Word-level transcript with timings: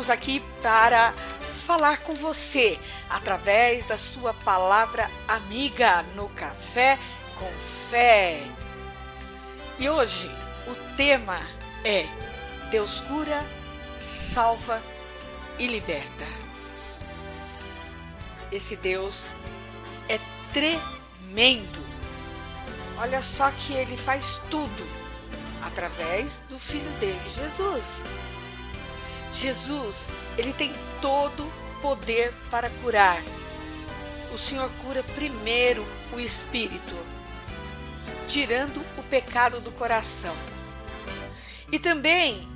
Estamos 0.00 0.08
aqui 0.08 0.40
para 0.62 1.12
falar 1.66 1.98
com 1.98 2.14
você 2.14 2.80
através 3.10 3.84
da 3.84 3.98
sua 3.98 4.32
palavra 4.32 5.10
amiga 5.28 6.02
no 6.16 6.26
Café 6.30 6.98
com 7.38 7.52
Fé. 7.90 8.40
E 9.78 9.90
hoje 9.90 10.30
o 10.66 10.74
tema 10.96 11.38
é 11.84 12.06
Deus 12.70 13.00
cura, 13.02 13.44
salva 13.98 14.82
e 15.58 15.66
liberta. 15.66 16.24
Esse 18.50 18.76
Deus 18.76 19.34
é 20.08 20.18
tremendo. 20.50 21.84
Olha 22.96 23.20
só 23.20 23.50
que 23.50 23.74
ele 23.74 23.98
faz 23.98 24.40
tudo 24.50 24.86
através 25.62 26.38
do 26.48 26.58
filho 26.58 26.90
dele, 26.92 27.20
Jesus. 27.34 28.02
Jesus, 29.32 30.12
ele 30.36 30.52
tem 30.52 30.72
todo 31.00 31.50
poder 31.80 32.32
para 32.50 32.68
curar. 32.82 33.22
O 34.32 34.38
Senhor 34.38 34.70
cura 34.84 35.02
primeiro 35.02 35.86
o 36.12 36.20
espírito, 36.20 36.96
tirando 38.26 38.84
o 38.96 39.02
pecado 39.02 39.60
do 39.60 39.72
coração. 39.72 40.34
E 41.72 41.78
também 41.78 42.48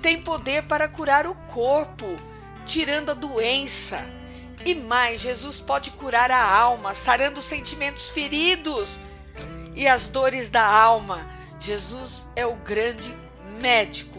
tem 0.00 0.20
poder 0.20 0.64
para 0.64 0.88
curar 0.88 1.26
o 1.26 1.34
corpo, 1.34 2.16
tirando 2.64 3.10
a 3.10 3.14
doença. 3.14 4.04
E 4.64 4.74
mais, 4.74 5.20
Jesus 5.20 5.60
pode 5.60 5.90
curar 5.92 6.30
a 6.30 6.42
alma, 6.42 6.94
sarando 6.94 7.40
os 7.40 7.46
sentimentos 7.46 8.10
feridos 8.10 8.98
e 9.74 9.86
as 9.86 10.08
dores 10.08 10.50
da 10.50 10.64
alma. 10.64 11.26
Jesus 11.58 12.26
é 12.34 12.46
o 12.46 12.56
grande 12.56 13.14
médico. 13.58 14.09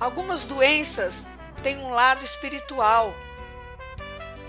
Algumas 0.00 0.46
doenças 0.46 1.26
têm 1.62 1.76
um 1.76 1.90
lado 1.90 2.24
espiritual 2.24 3.14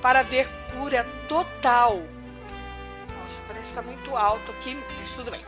para 0.02 0.24
ver 0.24 0.48
cura 0.72 1.04
total. 1.28 2.02
Nossa, 3.22 3.42
parece 3.46 3.74
que 3.74 3.80
está 3.80 3.82
muito 3.82 4.16
alto 4.16 4.50
aqui, 4.54 4.82
mas 4.98 5.12
tudo 5.12 5.30
bem. 5.30 5.42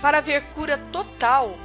Para 0.00 0.20
ver 0.20 0.42
cura 0.54 0.78
total, 0.92 1.58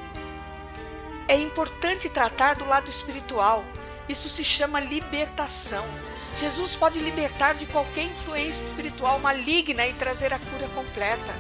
é 1.28 1.36
importante 1.36 2.10
tratar 2.10 2.56
do 2.56 2.66
lado 2.66 2.90
espiritual. 2.90 3.64
Isso 4.10 4.28
se 4.28 4.44
chama 4.44 4.80
libertação. 4.80 5.86
Jesus 6.38 6.76
pode 6.76 6.98
libertar 6.98 7.54
de 7.54 7.68
qualquer 7.68 8.06
influência 8.06 8.66
espiritual 8.66 9.20
maligna 9.20 9.86
e 9.86 9.94
trazer 9.94 10.34
a 10.34 10.40
cura 10.40 10.68
completa. 10.70 11.34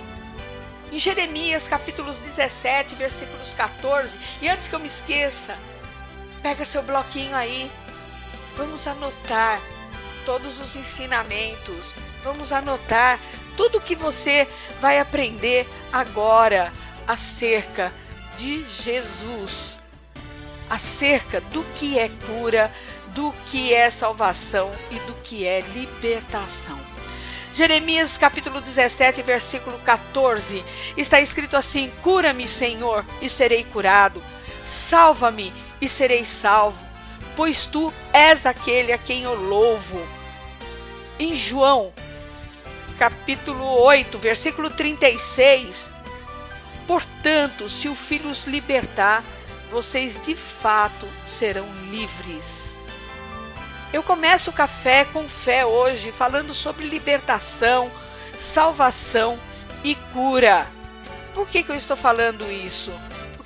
Em 0.91 0.99
Jeremias 0.99 1.67
capítulos 1.67 2.19
17, 2.19 2.95
versículos 2.95 3.53
14, 3.55 4.19
e 4.41 4.47
antes 4.47 4.67
que 4.67 4.75
eu 4.75 4.79
me 4.79 4.87
esqueça, 4.87 5.57
Pega 6.41 6.65
seu 6.65 6.81
bloquinho 6.81 7.35
aí. 7.35 7.71
Vamos 8.55 8.87
anotar 8.87 9.61
todos 10.25 10.59
os 10.59 10.75
ensinamentos. 10.75 11.95
Vamos 12.23 12.51
anotar 12.51 13.19
tudo 13.55 13.81
que 13.81 13.95
você 13.95 14.47
vai 14.81 14.99
aprender 14.99 15.67
agora 15.91 16.71
acerca 17.07 17.93
de 18.35 18.65
Jesus. 18.65 19.81
Acerca 20.69 21.39
do 21.39 21.63
que 21.75 21.97
é 21.97 22.09
cura, 22.09 22.73
do 23.07 23.33
que 23.45 23.73
é 23.73 23.89
salvação 23.89 24.71
e 24.91 24.99
do 24.99 25.13
que 25.23 25.45
é 25.45 25.61
libertação. 25.73 26.77
Jeremias 27.53 28.17
capítulo 28.19 28.61
17, 28.61 29.23
versículo 29.23 29.79
14, 29.79 30.63
está 30.95 31.19
escrito 31.19 31.57
assim: 31.57 31.91
Cura-me, 32.03 32.47
Senhor, 32.47 33.03
e 33.19 33.27
serei 33.27 33.63
curado. 33.63 34.21
Salva-me 34.63 35.51
e 35.81 35.87
serei 35.87 36.25
salvo, 36.25 36.85
pois 37.35 37.65
tu 37.65 37.93
és 38.13 38.45
aquele 38.45 38.91
a 38.91 38.97
quem 38.97 39.23
eu 39.23 39.35
louvo. 39.35 40.05
Em 41.19 41.35
João, 41.35 41.93
capítulo 42.97 43.63
8, 43.63 44.17
versículo 44.17 44.69
36, 44.69 45.91
portanto, 46.85 47.69
se 47.69 47.87
o 47.87 47.95
Filho 47.95 48.29
os 48.29 48.45
libertar, 48.45 49.23
vocês 49.69 50.19
de 50.23 50.35
fato 50.35 51.07
serão 51.25 51.67
livres. 51.89 52.75
Eu 53.91 54.03
começo 54.03 54.49
o 54.49 54.53
café 54.53 55.05
com 55.05 55.27
fé 55.27 55.65
hoje, 55.65 56.11
falando 56.11 56.53
sobre 56.53 56.87
libertação, 56.87 57.91
salvação 58.35 59.39
e 59.83 59.95
cura. 60.13 60.67
Por 61.33 61.47
que, 61.47 61.63
que 61.63 61.71
eu 61.71 61.75
estou 61.75 61.95
falando 61.95 62.51
isso? 62.51 62.91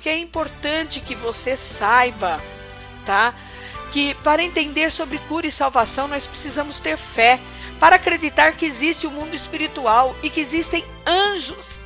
Porque 0.02 0.10
é 0.10 0.18
importante 0.18 0.98
que 0.98 1.14
você 1.14 1.56
saiba, 1.56 2.42
tá? 3.06 3.32
Que 3.92 4.14
para 4.14 4.42
entender 4.42 4.90
sobre 4.90 5.16
cura 5.28 5.46
e 5.46 5.50
salvação 5.52 6.08
nós 6.08 6.26
precisamos 6.26 6.80
ter 6.80 6.96
fé, 6.96 7.38
para 7.78 7.94
acreditar 7.94 8.54
que 8.54 8.66
existe 8.66 9.06
o 9.06 9.10
um 9.10 9.12
mundo 9.12 9.36
espiritual 9.36 10.16
e 10.20 10.28
que 10.28 10.40
existem 10.40 10.84
anjos 11.06 11.80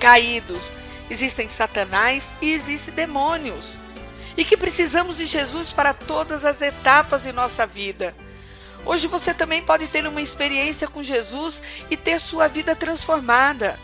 caídos, 0.00 0.72
existem 1.10 1.50
satanás 1.50 2.34
e 2.40 2.50
existem 2.50 2.94
demônios. 2.94 3.76
E 4.34 4.42
que 4.42 4.56
precisamos 4.56 5.18
de 5.18 5.26
Jesus 5.26 5.70
para 5.70 5.92
todas 5.92 6.46
as 6.46 6.62
etapas 6.62 7.24
de 7.24 7.32
nossa 7.32 7.66
vida. 7.66 8.16
Hoje 8.86 9.06
você 9.06 9.34
também 9.34 9.62
pode 9.62 9.86
ter 9.88 10.06
uma 10.06 10.22
experiência 10.22 10.88
com 10.88 11.02
Jesus 11.02 11.62
e 11.90 11.96
ter 11.96 12.18
sua 12.20 12.48
vida 12.48 12.74
transformada. 12.74 13.78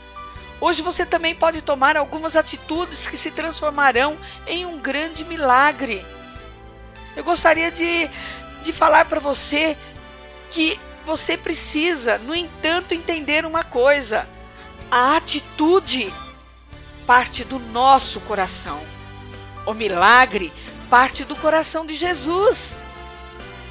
Hoje 0.64 0.80
você 0.80 1.04
também 1.04 1.34
pode 1.34 1.60
tomar 1.60 1.94
algumas 1.94 2.34
atitudes 2.34 3.06
que 3.06 3.18
se 3.18 3.30
transformarão 3.30 4.16
em 4.46 4.64
um 4.64 4.78
grande 4.78 5.22
milagre. 5.22 6.06
Eu 7.14 7.22
gostaria 7.22 7.70
de, 7.70 8.08
de 8.62 8.72
falar 8.72 9.04
para 9.04 9.20
você 9.20 9.76
que 10.48 10.80
você 11.04 11.36
precisa, 11.36 12.16
no 12.16 12.34
entanto, 12.34 12.94
entender 12.94 13.44
uma 13.44 13.62
coisa: 13.62 14.26
a 14.90 15.18
atitude 15.18 16.10
parte 17.06 17.44
do 17.44 17.58
nosso 17.58 18.18
coração. 18.20 18.80
O 19.66 19.74
milagre 19.74 20.50
parte 20.88 21.26
do 21.26 21.36
coração 21.36 21.84
de 21.84 21.94
Jesus. 21.94 22.74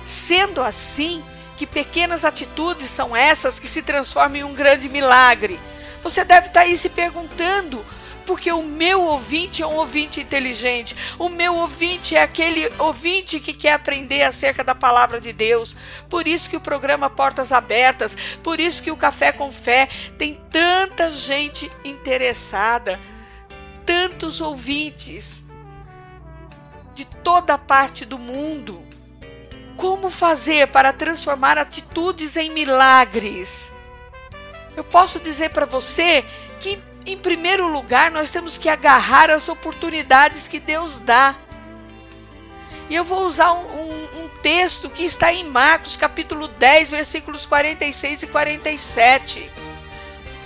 Sendo 0.06 0.62
assim, 0.62 1.26
que 1.58 1.66
pequenas 1.66 2.24
atitudes 2.24 2.88
são 2.92 3.16
essas 3.16 3.58
que 3.58 3.66
se 3.66 3.82
transformam 3.82 4.38
em 4.38 4.44
um 4.44 4.54
grande 4.54 4.88
milagre. 4.88 5.60
Você 6.04 6.24
deve 6.24 6.48
estar 6.48 6.62
aí 6.62 6.78
se 6.78 6.90
perguntando, 6.90 7.84
porque 8.26 8.52
o 8.52 8.62
meu 8.62 9.02
ouvinte 9.02 9.64
é 9.64 9.68
um 9.68 9.76
ouvinte 9.76 10.22
inteligente. 10.22 10.96
O 11.18 11.30
meu 11.30 11.56
ouvinte 11.56 12.16
é 12.16 12.22
aquele 12.22 12.70
ouvinte 12.78 13.40
que 13.40 13.54
quer 13.54 13.74
aprender 13.74 14.22
acerca 14.24 14.64
da 14.64 14.76
palavra 14.76 15.20
de 15.20 15.34
Deus. 15.34 15.76
Por 16.10 16.28
isso 16.28 16.50
que 16.50 16.56
o 16.58 16.62
programa 16.62 17.10
Portas 17.10 17.52
Abertas, 17.52 18.16
por 18.44 18.60
isso 18.60 18.84
que 18.84 18.92
o 18.92 18.98
Café 18.98 19.32
com 19.32 19.52
Fé 19.52 19.90
tem 20.18 20.40
tanta 20.52 21.10
gente 21.10 21.72
interessada, 21.84 23.00
tantos 23.86 24.40
ouvintes. 24.42 25.44
de 26.94 27.06
toda 27.06 27.58
parte 27.58 28.06
do 28.06 28.20
mundo. 28.20 28.84
Como 29.76 30.12
fazer 30.12 30.68
para 30.68 30.94
transformar 30.94 31.58
atitudes 31.58 32.38
em 32.38 32.52
milagres? 32.52 33.73
Eu 34.76 34.84
posso 34.84 35.20
dizer 35.20 35.50
para 35.50 35.66
você 35.66 36.26
que, 36.60 36.80
em 37.06 37.18
primeiro 37.18 37.68
lugar, 37.68 38.10
nós 38.10 38.32
temos 38.32 38.58
que 38.58 38.70
agarrar 38.70 39.30
as 39.30 39.48
oportunidades 39.48 40.48
que 40.48 40.60
Deus 40.60 41.00
dá. 41.00 41.36
E 42.90 42.96
eu 42.96 43.04
vou 43.04 43.26
usar 43.26 43.52
um, 43.54 43.66
um, 43.66 44.24
um, 44.24 44.30
texto 44.42 44.90
que 44.90 45.04
está 45.04 45.32
em 45.32 45.44
Marcos, 45.44 45.96
capítulo 45.96 46.48
10, 46.48 46.92
versículos 46.92 47.46
46 47.46 48.24
e 48.24 48.28
47. 48.28 49.52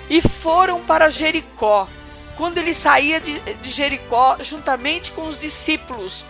E 0.09 0.21
foram 0.21 0.83
para 0.83 1.09
Jericó. 1.09 1.87
Quando 2.35 2.57
ele 2.57 2.73
saía 2.73 3.19
de, 3.19 3.39
de 3.39 3.71
Jericó, 3.71 4.37
juntamente 4.41 5.11
com 5.11 5.25
os 5.25 5.39
discípulos 5.39 6.25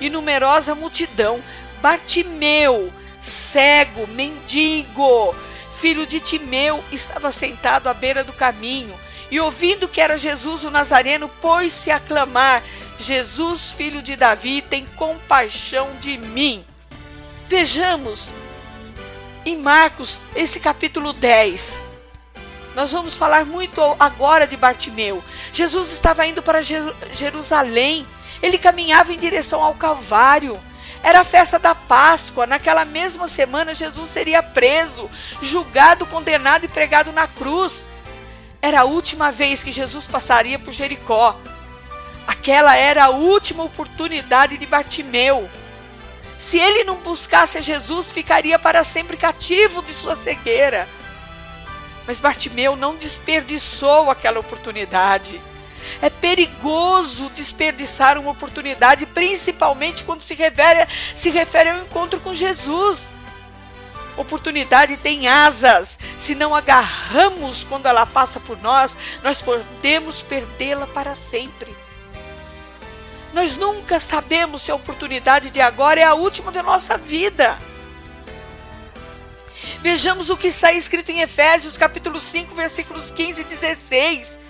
e 0.00 0.10
numerosa 0.10 0.74
multidão, 0.74 1.42
Bartimeu, 1.80 2.92
cego, 3.20 4.06
mendigo, 4.08 5.34
filho 5.82 6.06
de 6.06 6.20
Timeu, 6.20 6.82
estava 6.92 7.32
sentado 7.32 7.88
à 7.88 7.92
beira 7.92 8.22
do 8.22 8.32
caminho 8.32 8.94
e, 9.28 9.40
ouvindo 9.40 9.88
que 9.88 10.00
era 10.00 10.16
Jesus 10.16 10.62
o 10.62 10.70
Nazareno, 10.70 11.28
pôs-se 11.28 11.90
a 11.90 11.98
clamar: 11.98 12.62
Jesus, 13.00 13.72
filho 13.72 14.00
de 14.00 14.14
Davi, 14.14 14.62
tem 14.62 14.86
compaixão 14.94 15.90
de 15.98 16.16
mim. 16.16 16.64
Vejamos 17.48 18.30
em 19.44 19.56
Marcos, 19.56 20.22
esse 20.36 20.60
capítulo 20.60 21.12
10. 21.12 21.82
Nós 22.76 22.92
vamos 22.92 23.16
falar 23.16 23.44
muito 23.44 23.80
agora 23.98 24.46
de 24.46 24.56
Bartimeu. 24.56 25.22
Jesus 25.52 25.92
estava 25.92 26.24
indo 26.24 26.42
para 26.42 26.62
Jerusalém 26.62 28.06
ele 28.42 28.58
caminhava 28.58 29.12
em 29.12 29.18
direção 29.18 29.62
ao 29.62 29.74
Calvário. 29.74 30.60
Era 31.02 31.20
a 31.20 31.24
festa 31.24 31.58
da 31.58 31.74
Páscoa. 31.74 32.46
Naquela 32.46 32.84
mesma 32.84 33.26
semana, 33.26 33.74
Jesus 33.74 34.10
seria 34.10 34.42
preso, 34.42 35.10
julgado, 35.40 36.06
condenado 36.06 36.64
e 36.64 36.68
pregado 36.68 37.12
na 37.12 37.26
cruz. 37.26 37.84
Era 38.60 38.82
a 38.82 38.84
última 38.84 39.32
vez 39.32 39.64
que 39.64 39.72
Jesus 39.72 40.06
passaria 40.06 40.58
por 40.58 40.72
Jericó. 40.72 41.36
Aquela 42.26 42.76
era 42.76 43.04
a 43.04 43.10
última 43.10 43.64
oportunidade 43.64 44.56
de 44.56 44.66
Bartimeu. 44.66 45.50
Se 46.38 46.58
ele 46.58 46.84
não 46.84 46.96
buscasse 46.96 47.58
a 47.58 47.60
Jesus, 47.60 48.12
ficaria 48.12 48.58
para 48.58 48.84
sempre 48.84 49.16
cativo 49.16 49.82
de 49.82 49.92
sua 49.92 50.14
cegueira. 50.14 50.88
Mas 52.06 52.20
Bartimeu 52.20 52.76
não 52.76 52.96
desperdiçou 52.96 54.10
aquela 54.10 54.40
oportunidade. 54.40 55.40
É 56.00 56.10
perigoso 56.10 57.30
desperdiçar 57.30 58.18
uma 58.18 58.30
oportunidade, 58.30 59.06
principalmente 59.06 60.04
quando 60.04 60.22
se 60.22 60.34
refere, 60.34 60.86
se 61.14 61.30
refere 61.30 61.70
ao 61.70 61.78
encontro 61.78 62.20
com 62.20 62.34
Jesus. 62.34 63.02
Oportunidade 64.16 64.96
tem 64.96 65.26
asas. 65.26 65.98
Se 66.18 66.34
não 66.34 66.54
agarramos 66.54 67.64
quando 67.64 67.86
ela 67.86 68.04
passa 68.04 68.38
por 68.38 68.60
nós, 68.60 68.96
nós 69.22 69.40
podemos 69.40 70.22
perdê-la 70.22 70.86
para 70.86 71.14
sempre. 71.14 71.74
Nós 73.32 73.56
nunca 73.56 73.98
sabemos 73.98 74.62
se 74.62 74.70
a 74.70 74.74
oportunidade 74.74 75.50
de 75.50 75.60
agora 75.60 76.00
é 76.00 76.04
a 76.04 76.14
última 76.14 76.52
da 76.52 76.62
nossa 76.62 76.98
vida. 76.98 77.58
Vejamos 79.80 80.28
o 80.28 80.36
que 80.36 80.48
está 80.48 80.72
escrito 80.72 81.10
em 81.10 81.20
Efésios 81.20 81.76
capítulo 81.76 82.20
5, 82.20 82.54
versículos 82.54 83.10
15 83.10 83.40
e 83.40 83.44
16. 83.44 84.41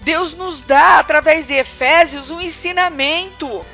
Deus 0.00 0.34
nos 0.34 0.62
dá, 0.62 0.98
através 0.98 1.46
de 1.46 1.54
Efésios, 1.54 2.30
um 2.30 2.40
ensinamento. 2.40 3.64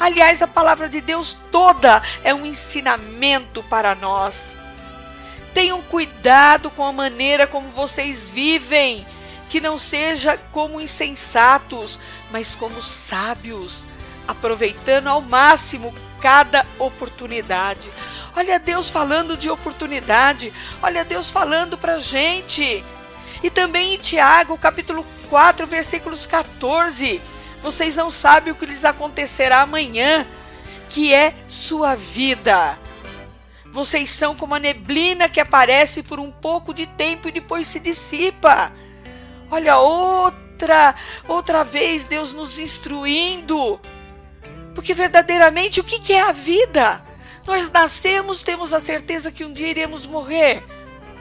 Aliás, 0.00 0.42
a 0.42 0.48
palavra 0.48 0.88
de 0.88 1.00
Deus 1.00 1.36
toda 1.50 2.02
é 2.22 2.34
um 2.34 2.44
ensinamento 2.44 3.62
para 3.64 3.94
nós. 3.94 4.56
Tenham 5.54 5.80
cuidado 5.82 6.70
com 6.70 6.84
a 6.84 6.92
maneira 6.92 7.46
como 7.46 7.70
vocês 7.70 8.28
vivem, 8.28 9.06
que 9.48 9.60
não 9.60 9.78
seja 9.78 10.36
como 10.52 10.80
insensatos, 10.80 11.98
mas 12.30 12.54
como 12.54 12.82
sábios, 12.82 13.86
aproveitando 14.26 15.06
ao 15.06 15.22
máximo 15.22 15.94
cada 16.20 16.66
oportunidade. 16.78 17.90
Olha 18.34 18.58
Deus 18.58 18.90
falando 18.90 19.36
de 19.36 19.48
oportunidade, 19.48 20.52
olha 20.82 21.04
Deus 21.04 21.30
falando 21.30 21.78
para 21.78 22.00
gente. 22.00 22.84
E 23.42 23.50
também 23.50 23.94
em 23.94 23.98
Tiago, 23.98 24.58
capítulo 24.58 25.06
4, 25.28 25.66
versículos 25.66 26.26
14. 26.26 27.20
Vocês 27.62 27.96
não 27.96 28.10
sabem 28.10 28.52
o 28.52 28.56
que 28.56 28.66
lhes 28.66 28.84
acontecerá 28.84 29.62
amanhã, 29.62 30.26
que 30.88 31.12
é 31.12 31.34
sua 31.46 31.94
vida. 31.94 32.78
Vocês 33.66 34.10
são 34.10 34.34
como 34.34 34.54
a 34.54 34.58
neblina 34.58 35.28
que 35.28 35.40
aparece 35.40 36.02
por 36.02 36.18
um 36.18 36.30
pouco 36.30 36.72
de 36.72 36.86
tempo 36.86 37.28
e 37.28 37.32
depois 37.32 37.66
se 37.66 37.78
dissipa. 37.78 38.72
Olha, 39.50 39.78
outra, 39.78 40.94
outra 41.28 41.62
vez 41.64 42.04
Deus 42.04 42.32
nos 42.32 42.58
instruindo. 42.58 43.80
Porque 44.74 44.94
verdadeiramente 44.94 45.80
o 45.80 45.84
que 45.84 46.12
é 46.12 46.22
a 46.22 46.32
vida? 46.32 47.02
Nós 47.46 47.70
nascemos, 47.70 48.42
temos 48.42 48.72
a 48.74 48.80
certeza 48.80 49.30
que 49.30 49.44
um 49.44 49.52
dia 49.52 49.68
iremos 49.68 50.04
morrer. 50.04 50.64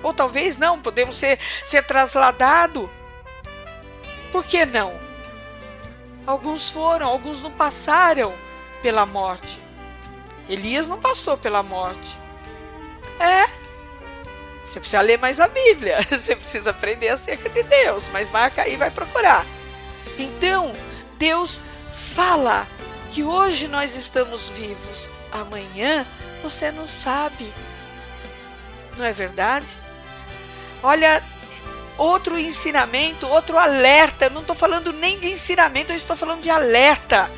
Ou 0.01 0.13
talvez 0.13 0.57
não, 0.57 0.79
podemos 0.79 1.15
ser, 1.15 1.39
ser 1.63 1.83
trasladados. 1.83 2.89
Por 4.31 4.43
que 4.43 4.65
não? 4.65 4.99
Alguns 6.25 6.69
foram, 6.69 7.07
alguns 7.07 7.41
não 7.41 7.51
passaram 7.51 8.33
pela 8.81 9.05
morte. 9.05 9.61
Elias 10.49 10.87
não 10.87 10.99
passou 10.99 11.37
pela 11.37 11.63
morte. 11.63 12.17
É. 13.19 13.45
Você 14.67 14.79
precisa 14.79 15.01
ler 15.01 15.17
mais 15.17 15.39
a 15.39 15.47
Bíblia. 15.47 16.01
Você 16.09 16.35
precisa 16.35 16.71
aprender 16.71 17.09
acerca 17.09 17.49
de 17.49 17.63
Deus. 17.63 18.09
Mas 18.11 18.29
marca 18.31 18.63
aí, 18.63 18.75
vai 18.75 18.91
procurar. 18.91 19.45
Então, 20.17 20.73
Deus 21.17 21.61
fala 21.93 22.67
que 23.11 23.23
hoje 23.23 23.67
nós 23.67 23.95
estamos 23.95 24.49
vivos. 24.49 25.09
Amanhã 25.31 26.05
você 26.41 26.71
não 26.71 26.85
sabe. 26.85 27.51
Não 28.97 29.05
é 29.05 29.11
verdade? 29.11 29.71
Olha, 30.83 31.23
outro 31.97 32.37
ensinamento, 32.37 33.27
outro 33.27 33.57
alerta. 33.57 34.25
Eu 34.25 34.31
não 34.31 34.41
estou 34.41 34.55
falando 34.55 34.93
nem 34.93 35.19
de 35.19 35.29
ensinamento, 35.29 35.91
eu 35.91 35.95
estou 35.95 36.15
falando 36.15 36.41
de 36.41 36.49
alerta. 36.49 37.29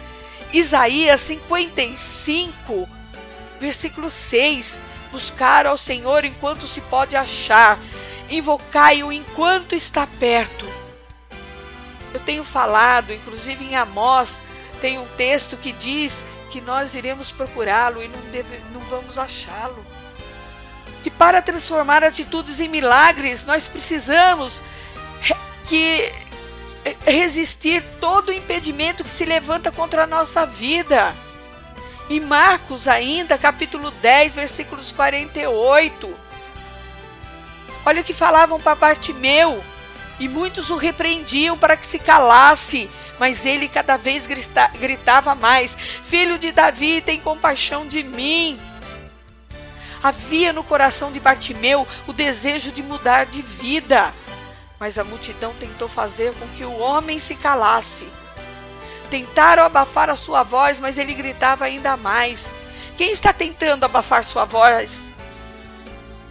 Isaías 0.54 1.22
55, 1.22 2.88
versículo 3.60 4.10
6. 4.10 4.80
Buscar 5.12 5.66
ao 5.66 5.78
Senhor 5.78 6.26
enquanto 6.26 6.68
se 6.68 6.82
pode 6.82 7.16
achar, 7.16 7.80
invocai-o 8.30 9.12
enquanto 9.12 9.74
está 9.74 10.06
perto. 10.06 10.68
Eu 12.14 12.20
tenho 12.20 12.44
falado, 12.44 13.14
inclusive 13.14 13.66
em 13.66 13.76
Amós, 13.76 14.42
tem 14.82 14.98
um 14.98 15.08
texto 15.16 15.58
que 15.58 15.72
diz 15.72 16.24
que 16.50 16.62
nós 16.62 16.96
iremos 16.96 17.32
procurá-lo 17.32 18.04
e 18.04 18.08
não, 18.08 18.20
deve, 18.32 18.60
não 18.74 18.82
vamos 18.82 19.18
achá-lo. 19.18 19.86
E 21.08 21.10
para 21.10 21.42
transformar 21.42 22.04
atitudes 22.04 22.60
em 22.60 22.68
milagres, 22.68 23.46
nós 23.46 23.66
precisamos 23.66 24.62
que 25.64 26.12
eh, 26.84 26.98
resistir 27.06 27.82
todo 28.02 28.28
o 28.28 28.34
impedimento 28.34 29.06
que 29.06 29.10
se 29.10 29.24
levanta 29.24 29.72
contra 29.72 30.04
a 30.04 30.06
nossa 30.06 30.46
vida. 30.46 31.16
Em 32.10 32.20
Marcos 32.20 32.90
ainda, 32.90 33.38
capítulo 33.38 33.90
10, 33.90 34.36
versículos 34.36 34.92
48. 34.92 36.14
Olha 37.86 38.02
o 38.02 38.04
que 38.04 38.14
falavam 38.14 38.60
para 38.60 38.76
Bartimeu. 38.76 39.64
E 40.20 40.28
muitos 40.28 40.70
o 40.70 40.76
repreendiam 40.76 41.58
para 41.58 41.78
que 41.78 41.86
se 41.86 42.00
calasse, 42.00 42.92
mas 43.18 43.46
ele 43.46 43.70
cada 43.70 43.96
vez 43.96 44.28
gritava 44.78 45.34
mais: 45.34 45.74
Filho 46.04 46.38
de 46.38 46.52
Davi, 46.52 47.00
tem 47.00 47.18
compaixão 47.18 47.88
de 47.88 48.04
mim. 48.04 48.60
Havia 50.08 50.54
no 50.54 50.64
coração 50.64 51.12
de 51.12 51.20
Bartimeu 51.20 51.86
o 52.08 52.14
desejo 52.14 52.72
de 52.72 52.82
mudar 52.82 53.26
de 53.26 53.42
vida, 53.42 54.16
mas 54.80 54.98
a 54.98 55.04
multidão 55.04 55.54
tentou 55.60 55.90
fazer 55.90 56.34
com 56.36 56.48
que 56.48 56.64
o 56.64 56.78
homem 56.78 57.20
se 57.20 57.36
calasse. 57.36 58.08
Tentaram 59.10 59.64
abafar 59.64 60.10
a 60.10 60.16
sua 60.16 60.44
voz, 60.44 60.80
mas 60.80 60.98
ele 60.98 61.14
gritava 61.14 61.66
ainda 61.66 61.98
mais. 61.98 62.54
Quem 62.96 63.12
está 63.12 63.34
tentando 63.34 63.84
abafar 63.84 64.24
sua 64.24 64.46
voz? 64.46 65.12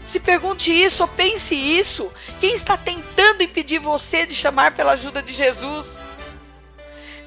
Se 0.02 0.18
pergunte 0.20 0.72
isso 0.72 1.02
ou 1.02 1.08
pense 1.08 1.54
isso. 1.54 2.10
Quem 2.40 2.54
está 2.54 2.78
tentando 2.78 3.42
impedir 3.42 3.78
você 3.78 4.24
de 4.24 4.34
chamar 4.34 4.72
pela 4.72 4.92
ajuda 4.92 5.22
de 5.22 5.34
Jesus? 5.34 5.95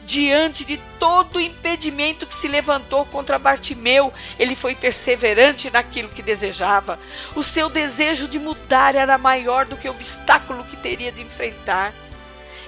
Diante 0.09 0.65
de 0.65 0.77
todo 0.99 1.39
impedimento 1.39 2.25
que 2.25 2.33
se 2.33 2.47
levantou 2.47 3.05
contra 3.05 3.37
Bartimeu, 3.37 4.11
ele 4.39 4.55
foi 4.55 4.73
perseverante 4.73 5.69
naquilo 5.69 6.09
que 6.09 6.23
desejava. 6.23 6.99
O 7.35 7.43
seu 7.43 7.69
desejo 7.69 8.27
de 8.27 8.39
mudar 8.39 8.95
era 8.95 9.19
maior 9.19 9.65
do 9.65 9.77
que 9.77 9.87
o 9.87 9.91
obstáculo 9.91 10.63
que 10.63 10.75
teria 10.75 11.11
de 11.11 11.21
enfrentar. 11.21 11.93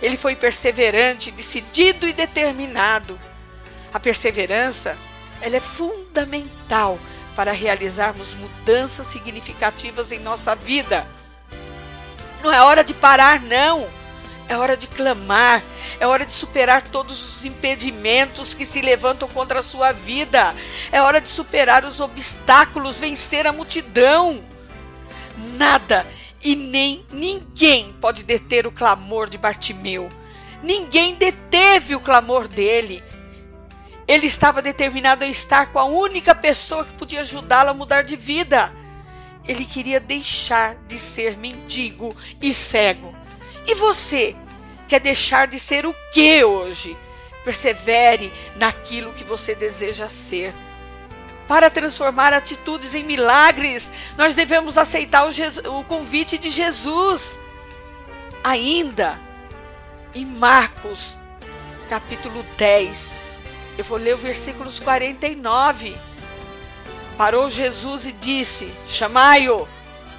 Ele 0.03 0.17
foi 0.17 0.35
perseverante, 0.35 1.31
decidido 1.31 2.07
e 2.07 2.13
determinado. 2.13 3.19
A 3.91 3.99
perseverança, 3.99 4.95
ela 5.41 5.57
é 5.57 5.61
fundamental 5.61 6.99
para 7.35 7.51
realizarmos 7.51 8.35
mudanças 8.35 9.07
significativas 9.07 10.11
em 10.11 10.19
nossa 10.19 10.55
vida. 10.55 11.07
Não 12.43 12.53
é 12.53 12.61
hora 12.61 12.83
de 12.83 12.93
parar, 12.93 13.41
não. 13.41 13.89
É 14.51 14.57
hora 14.57 14.75
de 14.75 14.85
clamar, 14.85 15.63
é 15.97 16.05
hora 16.05 16.25
de 16.25 16.33
superar 16.33 16.81
todos 16.81 17.23
os 17.23 17.45
impedimentos 17.45 18.53
que 18.53 18.65
se 18.65 18.81
levantam 18.81 19.29
contra 19.29 19.61
a 19.61 19.63
sua 19.63 19.93
vida. 19.93 20.53
É 20.91 21.01
hora 21.01 21.21
de 21.21 21.29
superar 21.29 21.85
os 21.85 22.01
obstáculos, 22.01 22.99
vencer 22.99 23.47
a 23.47 23.53
multidão. 23.53 24.43
Nada 25.57 26.05
e 26.43 26.53
nem 26.53 27.05
ninguém 27.13 27.93
pode 28.01 28.23
deter 28.23 28.67
o 28.67 28.73
clamor 28.73 29.29
de 29.29 29.37
Bartimeu. 29.37 30.09
Ninguém 30.61 31.15
deteve 31.15 31.95
o 31.95 32.01
clamor 32.01 32.45
dele. 32.45 33.01
Ele 34.05 34.27
estava 34.27 34.61
determinado 34.61 35.23
a 35.23 35.29
estar 35.29 35.71
com 35.71 35.79
a 35.79 35.85
única 35.85 36.35
pessoa 36.35 36.83
que 36.83 36.93
podia 36.95 37.21
ajudá-lo 37.21 37.69
a 37.69 37.73
mudar 37.73 38.01
de 38.01 38.17
vida. 38.17 38.73
Ele 39.47 39.63
queria 39.63 40.01
deixar 40.01 40.75
de 40.89 40.99
ser 40.99 41.37
mendigo 41.37 42.13
e 42.41 42.53
cego. 42.53 43.15
E 43.65 43.75
você 43.75 44.35
quer 44.91 44.99
deixar 44.99 45.47
de 45.47 45.57
ser 45.57 45.85
o 45.85 45.95
que 46.11 46.43
hoje? 46.43 46.97
Persevere 47.45 48.33
naquilo 48.57 49.13
que 49.13 49.23
você 49.23 49.55
deseja 49.55 50.09
ser. 50.09 50.53
Para 51.47 51.69
transformar 51.69 52.33
atitudes 52.33 52.93
em 52.93 53.01
milagres, 53.01 53.89
nós 54.17 54.35
devemos 54.35 54.77
aceitar 54.77 55.25
o, 55.25 55.31
Jesus, 55.31 55.65
o 55.65 55.81
convite 55.85 56.37
de 56.37 56.49
Jesus. 56.49 57.39
Ainda, 58.43 59.17
em 60.13 60.25
Marcos, 60.25 61.17
capítulo 61.89 62.43
10, 62.57 63.21
eu 63.77 63.85
vou 63.85 63.97
ler 63.97 64.15
o 64.15 64.17
versículos 64.17 64.81
49. 64.81 65.95
Parou 67.17 67.49
Jesus 67.49 68.05
e 68.05 68.11
disse: 68.11 68.73
Chamai-o. 68.85 69.65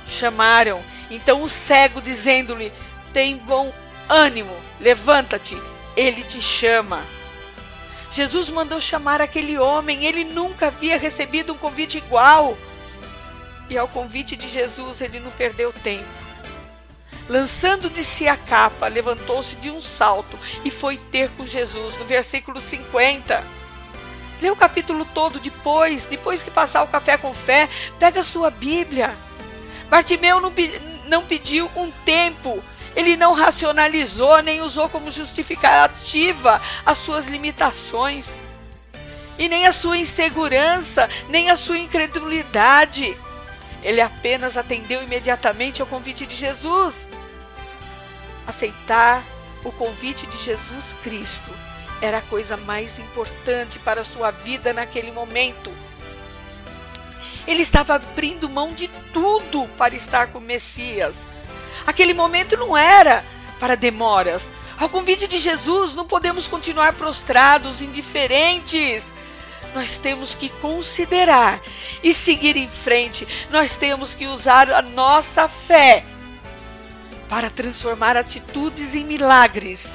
Chamaram. 0.07 0.83
Então 1.11 1.43
o 1.43 1.49
cego, 1.49 2.01
dizendo-lhe: 2.01 2.73
Tem 3.13 3.37
bom 3.37 3.71
ânimo, 4.09 4.57
levanta-te, 4.81 5.57
ele 5.97 6.23
te 6.23 6.41
chama. 6.41 7.05
Jesus 8.11 8.51
mandou 8.51 8.81
chamar 8.81 9.23
aquele 9.23 9.59
homem, 9.59 10.05
ele 10.05 10.25
nunca 10.25 10.67
havia 10.67 10.99
recebido 10.99 11.53
um 11.53 11.59
convite 11.59 11.99
igual. 11.99 12.57
E 13.71 13.79
ao 13.79 13.89
convite 13.89 14.37
de 14.37 14.49
Jesus, 14.49 15.01
ele 15.01 15.19
não 15.19 15.31
perdeu 15.31 15.73
tempo. 15.73 16.23
Lançando 17.29 17.89
de 17.89 18.05
si 18.05 18.29
a 18.29 18.37
capa, 18.37 18.89
levantou-se 18.89 19.57
de 19.57 19.71
um 19.71 19.81
salto 19.81 20.39
e 20.65 20.71
foi 20.71 20.99
ter 20.99 21.31
com 21.31 21.47
Jesus, 21.47 21.97
no 21.97 22.05
versículo 22.05 22.61
50. 22.61 23.43
Lê 24.43 24.51
o 24.51 24.57
capítulo 24.57 25.07
todo 25.15 25.39
depois, 25.39 26.05
depois 26.05 26.43
que 26.43 26.51
passar 26.51 26.83
o 26.83 26.89
café 26.89 27.17
com 27.17 27.33
fé, 27.33 27.69
pega 27.99 28.21
a 28.21 28.25
sua 28.25 28.51
Bíblia. 28.51 29.17
Bartimeu 29.89 30.41
não, 30.41 30.53
não 31.07 31.25
pediu 31.25 31.71
um 31.77 31.91
tempo, 32.05 32.63
ele 32.95 33.17
não 33.17 33.33
racionalizou 33.33 34.43
nem 34.43 34.61
usou 34.61 34.89
como 34.89 35.11
justificativa 35.11 36.61
as 36.85 36.99
suas 36.99 37.27
limitações, 37.27 38.39
e 39.39 39.49
nem 39.49 39.67
a 39.67 39.73
sua 39.73 39.97
insegurança, 39.97 41.09
nem 41.29 41.51
a 41.51 41.57
sua 41.57 41.79
incredulidade. 41.79 43.17
Ele 43.83 44.01
apenas 44.01 44.57
atendeu 44.57 45.03
imediatamente 45.03 45.81
ao 45.81 45.89
convite 45.89 46.27
de 46.27 46.37
Jesus. 46.37 47.09
Aceitar 48.47 49.23
o 49.65 49.73
convite 49.73 50.27
de 50.27 50.39
Jesus 50.39 50.95
Cristo 51.03 51.51
era 52.01 52.19
a 52.19 52.23
coisa 52.23 52.57
mais 52.57 52.99
importante 52.99 53.79
para 53.79 54.03
a 54.03 54.05
sua 54.05 54.31
vida 54.31 54.73
naquele 54.73 55.11
momento. 55.11 55.73
Ele 57.47 57.63
estava 57.63 57.95
abrindo 57.95 58.49
mão 58.49 58.73
de 58.73 58.89
tudo 59.13 59.67
para 59.77 59.95
estar 59.95 60.29
com 60.29 60.39
o 60.39 60.43
Messias 60.43 61.19
Aquele 61.87 62.15
momento 62.15 62.57
não 62.57 62.77
era 62.77 63.25
para 63.59 63.77
demoras. 63.77 64.51
Ao 64.79 64.89
convite 64.89 65.29
de 65.29 65.39
Jesus, 65.39 65.95
não 65.95 66.07
podemos 66.07 66.49
continuar 66.49 66.95
prostrados, 66.95 67.83
indiferentes. 67.83 69.13
Nós 69.75 69.99
temos 69.99 70.35
que 70.35 70.49
considerar 70.49 71.61
e 72.03 72.13
seguir 72.13 72.57
em 72.57 72.69
frente. 72.69 73.27
Nós 73.51 73.77
temos 73.77 74.13
que 74.13 74.27
usar 74.27 74.71
a 74.71 74.83
nossa 74.83 75.49
fé 75.49 76.05
para 77.29 77.49
transformar 77.49 78.17
atitudes 78.17 78.95
em 78.95 79.05
milagres. 79.05 79.95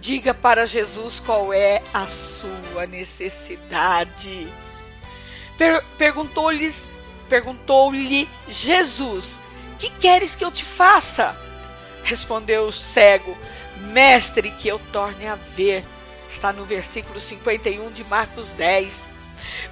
Diga 0.00 0.34
para 0.34 0.66
Jesus 0.66 1.20
qual 1.20 1.52
é 1.52 1.82
a 1.92 2.06
sua 2.06 2.86
necessidade. 2.86 4.52
Per 5.56 5.84
perguntou-lhe 5.96 6.68
Jesus: 8.48 9.40
que 9.80 9.88
queres 9.88 10.36
que 10.36 10.44
eu 10.44 10.50
te 10.50 10.62
faça? 10.62 11.34
Respondeu 12.04 12.66
o 12.66 12.72
cego: 12.72 13.36
Mestre, 13.78 14.50
que 14.50 14.68
eu 14.68 14.78
torne 14.92 15.26
a 15.26 15.34
ver. 15.34 15.84
Está 16.28 16.52
no 16.52 16.64
versículo 16.66 17.18
51 17.18 17.90
de 17.90 18.04
Marcos 18.04 18.52
10. 18.52 19.06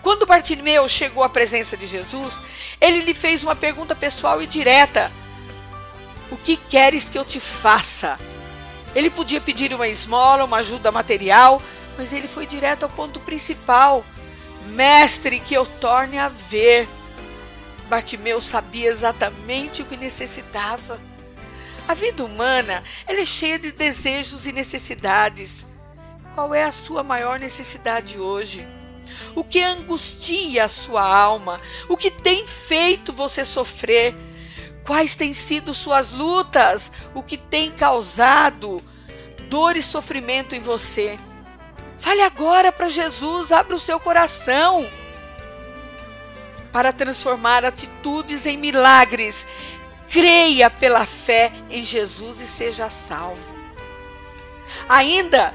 Quando 0.03 0.27
Bartimeu 0.27 0.89
chegou 0.89 1.23
à 1.23 1.29
presença 1.29 1.77
de 1.77 1.87
Jesus, 1.87 2.43
ele 2.81 3.03
lhe 3.03 3.13
fez 3.13 3.43
uma 3.43 3.55
pergunta 3.55 3.95
pessoal 3.95 4.41
e 4.43 4.47
direta: 4.47 5.13
O 6.31 6.39
que 6.39 6.57
queres 6.57 7.07
que 7.09 7.19
eu 7.19 7.25
te 7.25 7.39
faça? 7.39 8.19
Ele 8.95 9.11
podia 9.11 9.43
pedir 9.43 9.75
uma 9.75 9.87
esmola, 9.87 10.45
uma 10.45 10.57
ajuda 10.57 10.91
material, 10.91 11.63
mas 11.99 12.15
ele 12.15 12.27
foi 12.27 12.47
direto 12.47 12.85
ao 12.85 12.89
ponto 12.89 13.21
principal: 13.21 14.03
Mestre, 14.69 15.39
que 15.39 15.53
eu 15.53 15.67
torne 15.67 16.19
a 16.19 16.31
ver. 16.31 16.89
Bartimeu 17.89 18.41
sabia 18.41 18.89
exatamente 18.89 19.81
o 19.81 19.87
que 19.87 19.97
necessitava. 19.97 21.01
A 21.87 21.95
vida 21.95 22.23
humana 22.23 22.83
ela 23.07 23.21
é 23.21 23.25
cheia 23.25 23.59
de 23.59 23.73
desejos 23.73 24.47
e 24.47 24.53
necessidades. 24.53 25.67
Qual 26.35 26.55
é 26.55 26.65
a 26.65 26.73
sua 26.73 27.03
maior 27.03 27.41
necessidade 27.41 28.21
hoje? 28.21 28.67
O 29.35 29.43
que 29.43 29.63
angustia 29.63 30.65
a 30.65 30.69
sua 30.69 31.03
alma? 31.03 31.59
O 31.89 31.97
que 31.97 32.11
tem 32.11 32.47
feito 32.47 33.11
você 33.11 33.43
sofrer? 33.43 34.15
Quais 34.85 35.17
têm 35.17 35.33
sido 35.33 35.73
suas 35.73 36.13
lutas? 36.13 36.93
O 37.15 37.23
que 37.23 37.39
tem 37.39 37.71
causado 37.71 38.83
dor 39.49 39.79
e 39.79 39.83
sofrimento 39.83 40.55
em 40.55 40.61
você? 40.61 41.19
Fale 41.97 42.21
agora 42.21 42.71
para 42.71 42.89
Jesus, 42.89 43.51
abra 43.51 43.75
o 43.75 43.81
seu 43.81 43.99
coração 43.99 44.89
para 46.73 46.93
transformar 46.93 47.65
atitudes 47.65 48.47
em 48.47 48.57
milagres. 48.57 49.47
Creia 50.09 50.71
pela 50.71 51.07
fé 51.07 51.53
em 51.71 51.85
Jesus 51.85 52.41
e 52.41 52.47
seja 52.47 52.89
salvo. 52.89 53.57
Ainda 54.89 55.55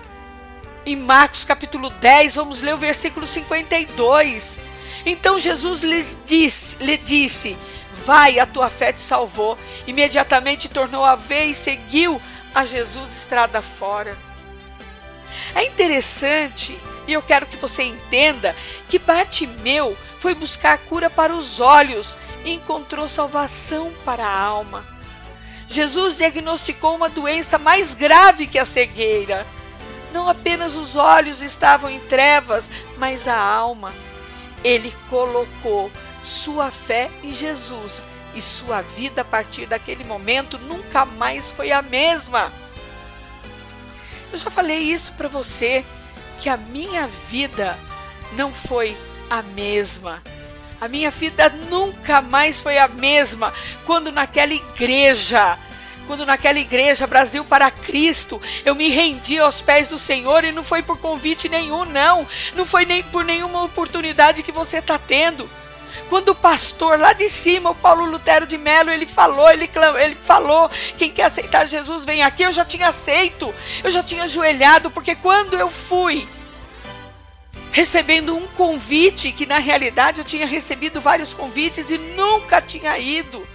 em 0.85 0.95
Marcos 0.95 1.45
capítulo 1.45 1.89
10, 1.89 2.35
vamos 2.35 2.61
ler 2.61 2.73
o 2.73 2.77
versículo 2.77 3.25
52. 3.25 4.59
Então 5.05 5.39
Jesus 5.39 5.81
lhes 5.81 6.17
disse, 6.25 6.77
lhe 6.79 6.97
disse: 6.97 7.57
Vai, 8.05 8.39
a 8.39 8.45
tua 8.45 8.69
fé 8.69 8.91
te 8.91 9.01
salvou. 9.01 9.57
Imediatamente 9.87 10.69
tornou 10.69 11.03
a 11.03 11.15
ver 11.15 11.45
e 11.45 11.55
seguiu 11.55 12.21
a 12.53 12.65
Jesus 12.65 13.17
estrada 13.17 13.61
fora. 13.61 14.17
É 15.55 15.63
interessante 15.65 16.77
e 17.07 17.13
eu 17.13 17.21
quero 17.21 17.45
que 17.45 17.57
você 17.57 17.83
entenda 17.83 18.55
que 18.87 18.99
Bartimeu 18.99 19.97
foi 20.19 20.33
buscar 20.33 20.77
cura 20.77 21.09
para 21.09 21.33
os 21.33 21.59
olhos 21.59 22.15
e 22.45 22.53
encontrou 22.53 23.07
salvação 23.07 23.93
para 24.05 24.25
a 24.25 24.39
alma. 24.39 24.85
Jesus 25.67 26.17
diagnosticou 26.17 26.95
uma 26.95 27.09
doença 27.09 27.57
mais 27.57 27.93
grave 27.93 28.47
que 28.47 28.59
a 28.59 28.65
cegueira. 28.65 29.45
Não 30.13 30.29
apenas 30.29 30.75
os 30.75 30.95
olhos 30.95 31.41
estavam 31.41 31.89
em 31.89 31.99
trevas, 31.99 32.69
mas 32.97 33.27
a 33.27 33.37
alma. 33.37 33.93
Ele 34.63 34.95
colocou 35.09 35.91
sua 36.23 36.71
fé 36.71 37.09
em 37.23 37.31
Jesus 37.31 38.03
e 38.35 38.41
sua 38.41 38.81
vida 38.81 39.21
a 39.21 39.25
partir 39.25 39.65
daquele 39.65 40.03
momento 40.03 40.57
nunca 40.57 41.05
mais 41.05 41.51
foi 41.51 41.71
a 41.71 41.81
mesma. 41.81 42.51
Eu 44.31 44.37
já 44.37 44.49
falei 44.49 44.79
isso 44.79 45.11
para 45.13 45.27
você 45.27 45.85
que 46.39 46.49
a 46.49 46.57
minha 46.57 47.07
vida 47.07 47.77
não 48.33 48.51
foi 48.51 48.97
a 49.29 49.41
mesma. 49.41 50.21
A 50.79 50.87
minha 50.87 51.09
vida 51.09 51.49
nunca 51.69 52.21
mais 52.21 52.59
foi 52.59 52.77
a 52.77 52.87
mesma 52.87 53.53
quando 53.85 54.11
naquela 54.11 54.53
igreja, 54.53 55.57
quando 56.07 56.25
naquela 56.25 56.59
igreja 56.59 57.07
Brasil 57.07 57.45
para 57.45 57.71
Cristo, 57.71 58.41
eu 58.65 58.75
me 58.75 58.89
rendi 58.89 59.39
aos 59.39 59.61
pés 59.61 59.87
do 59.87 59.97
Senhor 59.97 60.43
e 60.43 60.51
não 60.51 60.63
foi 60.63 60.83
por 60.83 60.97
convite 60.97 61.47
nenhum, 61.47 61.85
não. 61.85 62.27
Não 62.55 62.65
foi 62.65 62.85
nem 62.85 63.01
por 63.01 63.23
nenhuma 63.23 63.63
oportunidade 63.63 64.43
que 64.43 64.51
você 64.51 64.77
está 64.77 64.97
tendo. 64.99 65.49
Quando 66.09 66.29
o 66.29 66.35
pastor 66.35 66.99
lá 66.99 67.13
de 67.13 67.29
cima, 67.29 67.71
o 67.71 67.75
Paulo 67.75 68.05
Lutero 68.05 68.45
de 68.45 68.57
Melo, 68.57 68.89
ele 68.89 69.05
falou, 69.05 69.49
ele, 69.49 69.69
ele 70.01 70.15
falou, 70.15 70.69
quem 70.97 71.11
quer 71.11 71.25
aceitar 71.25 71.65
Jesus 71.65 72.05
vem 72.05 72.23
aqui, 72.23 72.43
eu 72.43 72.51
já 72.51 72.65
tinha 72.65 72.87
aceito, 72.87 73.53
eu 73.83 73.89
já 73.89 74.03
tinha 74.03 74.23
ajoelhado, 74.23 74.91
porque 74.91 75.15
quando 75.15 75.55
eu 75.55 75.69
fui 75.69 76.27
recebendo 77.71 78.37
um 78.37 78.45
convite 78.47 79.31
que 79.31 79.47
na 79.47 79.57
realidade 79.57 80.21
eu 80.21 80.25
tinha 80.25 80.45
recebido 80.45 81.01
vários 81.01 81.33
convites 81.33 81.89
e 81.89 81.97
nunca 81.97 82.61
tinha 82.61 82.97
ido. 82.99 83.47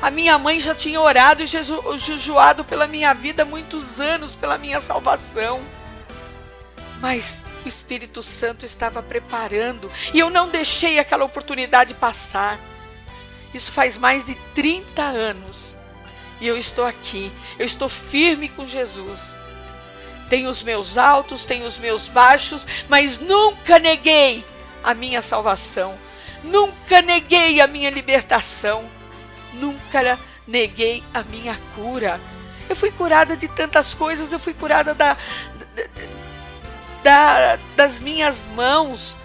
A 0.00 0.10
minha 0.10 0.38
mãe 0.38 0.60
já 0.60 0.74
tinha 0.74 1.00
orado 1.00 1.42
e 1.42 1.46
jejuado 1.46 2.64
pela 2.64 2.86
minha 2.86 3.12
vida 3.12 3.44
muitos 3.44 4.00
anos, 4.00 4.36
pela 4.36 4.56
minha 4.56 4.80
salvação. 4.80 5.60
Mas 7.00 7.42
o 7.64 7.68
Espírito 7.68 8.22
Santo 8.22 8.64
estava 8.64 9.02
preparando 9.02 9.90
e 10.12 10.18
eu 10.18 10.30
não 10.30 10.48
deixei 10.48 10.98
aquela 10.98 11.24
oportunidade 11.24 11.94
passar. 11.94 12.58
Isso 13.52 13.70
faz 13.70 13.96
mais 13.96 14.24
de 14.24 14.34
30 14.54 15.02
anos 15.02 15.76
e 16.40 16.46
eu 16.46 16.58
estou 16.58 16.84
aqui, 16.84 17.32
eu 17.58 17.64
estou 17.64 17.88
firme 17.88 18.48
com 18.48 18.64
Jesus. 18.64 19.36
Tenho 20.28 20.48
os 20.48 20.62
meus 20.62 20.98
altos, 20.98 21.44
tenho 21.44 21.66
os 21.66 21.78
meus 21.78 22.08
baixos, 22.08 22.66
mas 22.88 23.18
nunca 23.18 23.78
neguei 23.78 24.44
a 24.82 24.94
minha 24.94 25.22
salvação, 25.22 25.98
nunca 26.42 27.00
neguei 27.00 27.60
a 27.60 27.66
minha 27.66 27.90
libertação, 27.90 28.90
nunca 29.54 30.18
neguei 30.46 31.04
a 31.12 31.22
minha 31.22 31.58
cura. 31.74 32.20
Eu 32.68 32.74
fui 32.74 32.90
curada 32.90 33.36
de 33.36 33.46
tantas 33.48 33.94
coisas, 33.94 34.32
eu 34.32 34.38
fui 34.38 34.54
curada 34.54 34.94
da, 34.94 35.14
da, 35.14 35.82
da 37.04 37.58
das 37.76 38.00
minhas 38.00 38.46
mãos, 38.56 39.16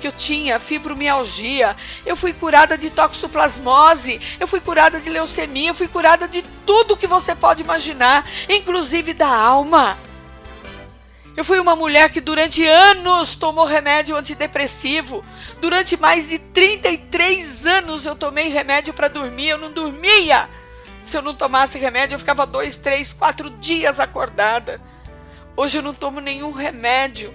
que 0.00 0.06
eu 0.06 0.12
tinha 0.12 0.60
fibromialgia, 0.60 1.76
eu 2.06 2.16
fui 2.16 2.32
curada 2.32 2.78
de 2.78 2.88
toxoplasmose, 2.90 4.20
eu 4.38 4.46
fui 4.46 4.60
curada 4.60 5.00
de 5.00 5.10
leucemia, 5.10 5.70
eu 5.70 5.74
fui 5.74 5.88
curada 5.88 6.28
de 6.28 6.42
tudo 6.64 6.96
que 6.96 7.06
você 7.06 7.34
pode 7.34 7.62
imaginar, 7.62 8.24
inclusive 8.48 9.12
da 9.12 9.28
alma. 9.28 9.98
Eu 11.36 11.44
fui 11.44 11.58
uma 11.58 11.74
mulher 11.74 12.12
que 12.12 12.20
durante 12.20 12.64
anos 12.64 13.34
tomou 13.34 13.64
remédio 13.64 14.14
antidepressivo. 14.14 15.24
Durante 15.60 15.96
mais 15.96 16.28
de 16.28 16.38
33 16.38 17.66
anos 17.66 18.06
eu 18.06 18.14
tomei 18.14 18.48
remédio 18.50 18.94
para 18.94 19.08
dormir. 19.08 19.48
Eu 19.48 19.58
não 19.58 19.72
dormia. 19.72 20.48
Se 21.02 21.16
eu 21.16 21.22
não 21.22 21.34
tomasse 21.34 21.76
remédio, 21.76 22.14
eu 22.14 22.20
ficava 22.20 22.46
dois, 22.46 22.76
três, 22.76 23.12
quatro 23.12 23.50
dias 23.50 23.98
acordada. 23.98 24.80
Hoje 25.56 25.78
eu 25.78 25.82
não 25.82 25.94
tomo 25.94 26.20
nenhum 26.20 26.50
remédio. 26.50 27.32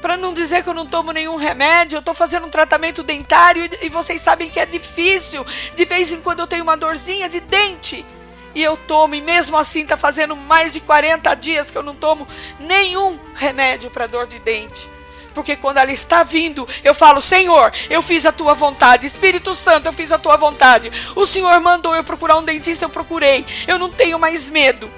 Para 0.00 0.16
não 0.16 0.32
dizer 0.32 0.62
que 0.62 0.68
eu 0.68 0.74
não 0.74 0.86
tomo 0.86 1.10
nenhum 1.10 1.34
remédio, 1.34 1.96
eu 1.96 2.00
estou 2.00 2.14
fazendo 2.14 2.46
um 2.46 2.50
tratamento 2.50 3.02
dentário 3.02 3.68
e, 3.82 3.88
vocês 3.88 4.20
sabem 4.20 4.48
que 4.48 4.60
é 4.60 4.66
difícil. 4.66 5.44
De 5.74 5.84
vez 5.84 6.12
em 6.12 6.20
quando 6.20 6.40
eu 6.40 6.46
tenho 6.46 6.62
uma 6.62 6.76
dorzinha 6.76 7.28
de 7.28 7.40
dente 7.40 8.06
e 8.54 8.62
eu 8.62 8.76
tomo, 8.76 9.16
e 9.16 9.20
mesmo 9.20 9.56
assim 9.56 9.82
está 9.82 9.96
fazendo 9.96 10.36
mais 10.36 10.72
de 10.72 10.80
40 10.80 11.34
dias 11.34 11.70
que 11.70 11.76
eu 11.76 11.82
não 11.82 11.96
tomo 11.96 12.28
nenhum 12.60 13.18
remédio 13.34 13.90
para 13.90 14.06
dor 14.06 14.28
de 14.28 14.38
dente. 14.38 14.88
Porque 15.34 15.56
quando 15.56 15.78
ela 15.78 15.92
está 15.92 16.22
vindo, 16.22 16.66
eu 16.84 16.94
falo: 16.94 17.20
Senhor, 17.20 17.72
eu 17.90 18.00
fiz 18.00 18.24
a 18.26 18.32
tua 18.32 18.54
vontade. 18.54 19.06
Espírito 19.06 19.54
Santo, 19.54 19.86
eu 19.86 19.92
fiz 19.92 20.12
a 20.12 20.18
tua 20.18 20.36
vontade. 20.36 20.90
O 21.16 21.26
Senhor 21.26 21.60
mandou 21.60 21.94
eu 21.94 22.04
procurar 22.04 22.38
um 22.38 22.44
dentista, 22.44 22.84
eu 22.84 22.88
procurei. 22.88 23.44
Eu 23.66 23.78
não 23.78 23.90
tenho 23.90 24.18
mais 24.18 24.48
medo. 24.48 24.90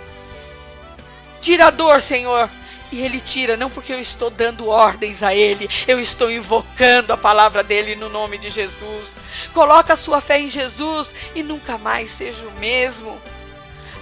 Tira 1.40 1.66
a 1.66 1.70
dor, 1.70 2.02
Senhor. 2.02 2.50
E 2.92 3.00
ele 3.00 3.20
tira, 3.20 3.56
não 3.56 3.70
porque 3.70 3.92
eu 3.92 4.00
estou 4.00 4.30
dando 4.30 4.68
ordens 4.68 5.22
a 5.22 5.32
ele, 5.32 5.70
eu 5.86 6.00
estou 6.00 6.28
invocando 6.28 7.12
a 7.12 7.16
palavra 7.16 7.62
dele 7.62 7.94
no 7.94 8.08
nome 8.08 8.36
de 8.36 8.50
Jesus. 8.50 9.14
Coloca 9.54 9.92
a 9.92 9.96
sua 9.96 10.20
fé 10.20 10.40
em 10.40 10.48
Jesus 10.48 11.14
e 11.34 11.42
nunca 11.42 11.78
mais 11.78 12.10
seja 12.10 12.44
o 12.46 12.58
mesmo. 12.58 13.20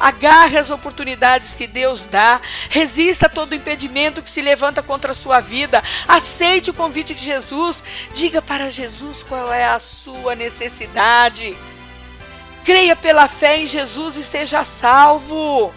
Agarre 0.00 0.56
as 0.56 0.70
oportunidades 0.70 1.54
que 1.54 1.66
Deus 1.66 2.06
dá. 2.06 2.40
Resista 2.70 3.26
a 3.26 3.28
todo 3.28 3.54
impedimento 3.54 4.22
que 4.22 4.30
se 4.30 4.40
levanta 4.40 4.82
contra 4.82 5.12
a 5.12 5.14
sua 5.14 5.40
vida. 5.40 5.82
Aceite 6.06 6.70
o 6.70 6.74
convite 6.74 7.14
de 7.14 7.24
Jesus. 7.24 7.82
Diga 8.14 8.40
para 8.40 8.70
Jesus 8.70 9.22
qual 9.22 9.52
é 9.52 9.66
a 9.66 9.80
sua 9.80 10.34
necessidade. 10.34 11.58
Creia 12.64 12.94
pela 12.94 13.26
fé 13.26 13.58
em 13.58 13.66
Jesus 13.66 14.16
e 14.16 14.22
seja 14.22 14.64
salvo. 14.64 15.74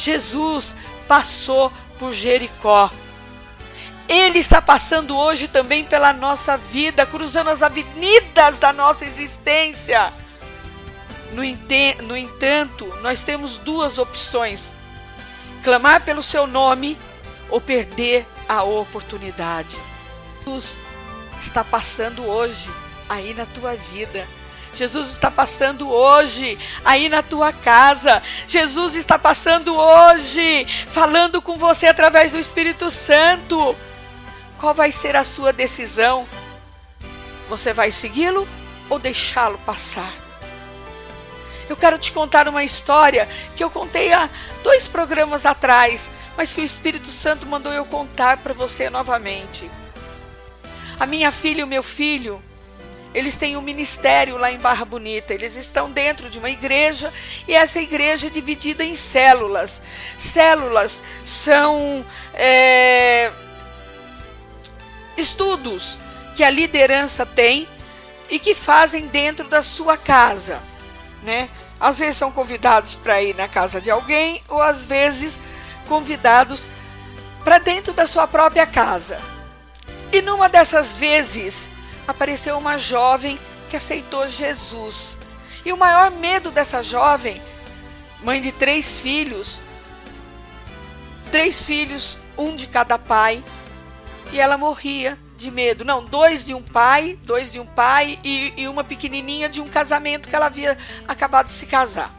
Jesus 0.00 0.74
passou 1.06 1.70
por 1.98 2.10
Jericó. 2.10 2.90
Ele 4.08 4.38
está 4.38 4.62
passando 4.62 5.14
hoje 5.14 5.46
também 5.46 5.84
pela 5.84 6.10
nossa 6.10 6.56
vida, 6.56 7.04
cruzando 7.04 7.50
as 7.50 7.62
avenidas 7.62 8.58
da 8.58 8.72
nossa 8.72 9.04
existência. 9.04 10.10
No, 11.32 11.42
no 12.06 12.16
entanto, 12.16 12.86
nós 13.02 13.22
temos 13.22 13.58
duas 13.58 13.98
opções: 13.98 14.72
clamar 15.62 16.00
pelo 16.02 16.22
seu 16.22 16.46
nome 16.46 16.98
ou 17.50 17.60
perder 17.60 18.26
a 18.48 18.62
oportunidade. 18.62 19.76
Jesus 20.46 20.78
está 21.38 21.62
passando 21.62 22.24
hoje 22.24 22.70
aí 23.06 23.34
na 23.34 23.44
tua 23.44 23.76
vida. 23.76 24.26
Jesus 24.72 25.10
está 25.10 25.30
passando 25.30 25.90
hoje 25.90 26.58
aí 26.84 27.08
na 27.08 27.22
tua 27.22 27.52
casa. 27.52 28.22
Jesus 28.46 28.94
está 28.96 29.18
passando 29.18 29.74
hoje 29.74 30.66
falando 30.90 31.42
com 31.42 31.56
você 31.56 31.86
através 31.86 32.32
do 32.32 32.38
Espírito 32.38 32.90
Santo. 32.90 33.76
Qual 34.58 34.74
vai 34.74 34.92
ser 34.92 35.16
a 35.16 35.24
sua 35.24 35.52
decisão? 35.52 36.26
Você 37.48 37.72
vai 37.72 37.90
segui-lo 37.90 38.46
ou 38.88 38.98
deixá-lo 38.98 39.58
passar? 39.58 40.12
Eu 41.68 41.76
quero 41.76 41.98
te 41.98 42.10
contar 42.10 42.48
uma 42.48 42.64
história 42.64 43.28
que 43.54 43.62
eu 43.62 43.70
contei 43.70 44.12
há 44.12 44.28
dois 44.62 44.88
programas 44.88 45.46
atrás, 45.46 46.10
mas 46.36 46.52
que 46.52 46.60
o 46.60 46.64
Espírito 46.64 47.06
Santo 47.06 47.46
mandou 47.46 47.72
eu 47.72 47.84
contar 47.84 48.38
para 48.38 48.52
você 48.52 48.90
novamente. 48.90 49.70
A 50.98 51.06
minha 51.06 51.30
filha 51.30 51.60
e 51.60 51.64
o 51.64 51.68
meu 51.68 51.82
filho, 51.82 52.42
eles 53.12 53.36
têm 53.36 53.56
um 53.56 53.60
ministério 53.60 54.36
lá 54.36 54.52
em 54.52 54.58
Barra 54.58 54.84
Bonita. 54.84 55.34
Eles 55.34 55.56
estão 55.56 55.90
dentro 55.90 56.30
de 56.30 56.38
uma 56.38 56.50
igreja 56.50 57.12
e 57.46 57.54
essa 57.54 57.80
igreja 57.80 58.28
é 58.28 58.30
dividida 58.30 58.84
em 58.84 58.94
células. 58.94 59.82
Células 60.16 61.02
são 61.24 62.04
é, 62.34 63.32
estudos 65.16 65.98
que 66.34 66.44
a 66.44 66.50
liderança 66.50 67.26
tem 67.26 67.68
e 68.28 68.38
que 68.38 68.54
fazem 68.54 69.06
dentro 69.06 69.48
da 69.48 69.62
sua 69.62 69.96
casa, 69.96 70.62
né? 71.22 71.48
Às 71.80 71.98
vezes 71.98 72.16
são 72.16 72.30
convidados 72.30 72.94
para 72.94 73.22
ir 73.22 73.34
na 73.34 73.48
casa 73.48 73.80
de 73.80 73.90
alguém, 73.90 74.42
ou 74.48 74.62
às 74.62 74.84
vezes 74.84 75.40
convidados 75.88 76.66
para 77.42 77.58
dentro 77.58 77.92
da 77.92 78.06
sua 78.06 78.28
própria 78.28 78.66
casa. 78.66 79.18
E 80.12 80.20
numa 80.20 80.48
dessas 80.48 80.98
vezes 80.98 81.69
apareceu 82.10 82.58
uma 82.58 82.78
jovem 82.78 83.38
que 83.68 83.76
aceitou 83.76 84.28
Jesus. 84.28 85.16
E 85.64 85.72
o 85.72 85.76
maior 85.76 86.10
medo 86.10 86.50
dessa 86.50 86.82
jovem, 86.82 87.40
mãe 88.22 88.40
de 88.40 88.52
três 88.52 89.00
filhos, 89.00 89.60
três 91.30 91.64
filhos, 91.64 92.18
um 92.36 92.54
de 92.54 92.66
cada 92.66 92.98
pai, 92.98 93.44
e 94.32 94.40
ela 94.40 94.56
morria 94.56 95.18
de 95.36 95.50
medo. 95.50 95.84
Não, 95.84 96.04
dois 96.04 96.44
de 96.44 96.54
um 96.54 96.62
pai, 96.62 97.18
dois 97.24 97.52
de 97.52 97.58
um 97.58 97.66
pai 97.66 98.18
e, 98.22 98.52
e 98.56 98.68
uma 98.68 98.84
pequenininha 98.84 99.48
de 99.48 99.60
um 99.60 99.68
casamento 99.68 100.28
que 100.28 100.36
ela 100.36 100.46
havia 100.46 100.76
acabado 101.08 101.46
de 101.46 101.52
se 101.52 101.66
casar. 101.66 102.14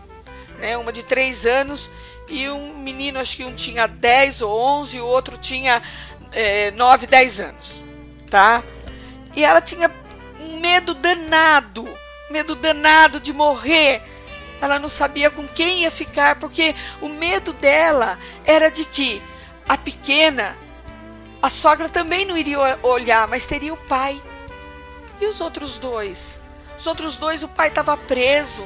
Né? 0.58 0.78
Uma 0.78 0.92
de 0.92 1.04
três 1.04 1.46
anos 1.46 1.90
e 2.28 2.50
um 2.50 2.78
menino, 2.78 3.20
acho 3.20 3.36
que 3.36 3.44
um 3.44 3.54
tinha 3.54 3.88
10 3.88 4.42
ou 4.42 4.58
11 4.58 4.98
e 4.98 5.02
o 5.02 5.06
outro 5.06 5.38
tinha 5.38 5.82
é, 6.32 6.72
9, 6.72 7.08
10 7.08 7.42
anos. 7.42 7.84
Tá? 8.30 8.64
E 9.36 9.44
ela 9.44 9.62
tinha 9.62 9.92
um 10.40 10.60
medo 10.60 10.94
danado, 10.94 11.88
medo 12.30 12.56
danado 12.56 13.20
de 13.20 13.32
morrer. 13.34 14.02
Ela 14.62 14.78
não 14.78 14.90
sabia 14.90 15.30
com 15.32 15.48
quem 15.48 15.82
ia 15.82 15.92
ficar, 15.92 16.36
porque 16.36 16.76
o 17.02 17.10
medo 17.10 17.54
dela 17.54 18.18
era 18.46 18.70
de 18.70 18.86
que 18.86 19.22
a 19.68 19.78
pequena 19.78 20.56
a 21.42 21.50
sogra 21.50 21.90
também 21.90 22.24
não 22.24 22.38
iria 22.38 22.78
olhar, 22.84 23.28
mas 23.28 23.48
teria 23.48 23.74
o 23.74 23.78
pai. 23.78 24.22
E 25.20 25.26
os 25.26 25.42
outros 25.42 25.80
dois? 25.80 26.40
Os 26.78 26.86
outros 26.86 27.18
dois, 27.18 27.42
o 27.42 27.48
pai 27.48 27.70
estava 27.70 27.98
preso. 27.98 28.64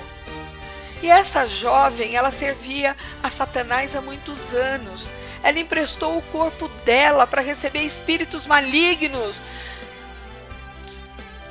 E 1.02 1.08
essa 1.08 1.48
jovem, 1.48 2.16
ela 2.16 2.32
servia 2.32 2.96
a 3.24 3.30
Satanás 3.30 3.96
há 3.96 4.02
muitos 4.02 4.54
anos. 4.54 5.10
Ela 5.42 5.60
emprestou 5.60 6.18
o 6.18 6.22
corpo 6.22 6.68
dela 6.84 7.26
para 7.26 7.42
receber 7.42 7.82
espíritos 7.82 8.46
malignos. 8.46 9.42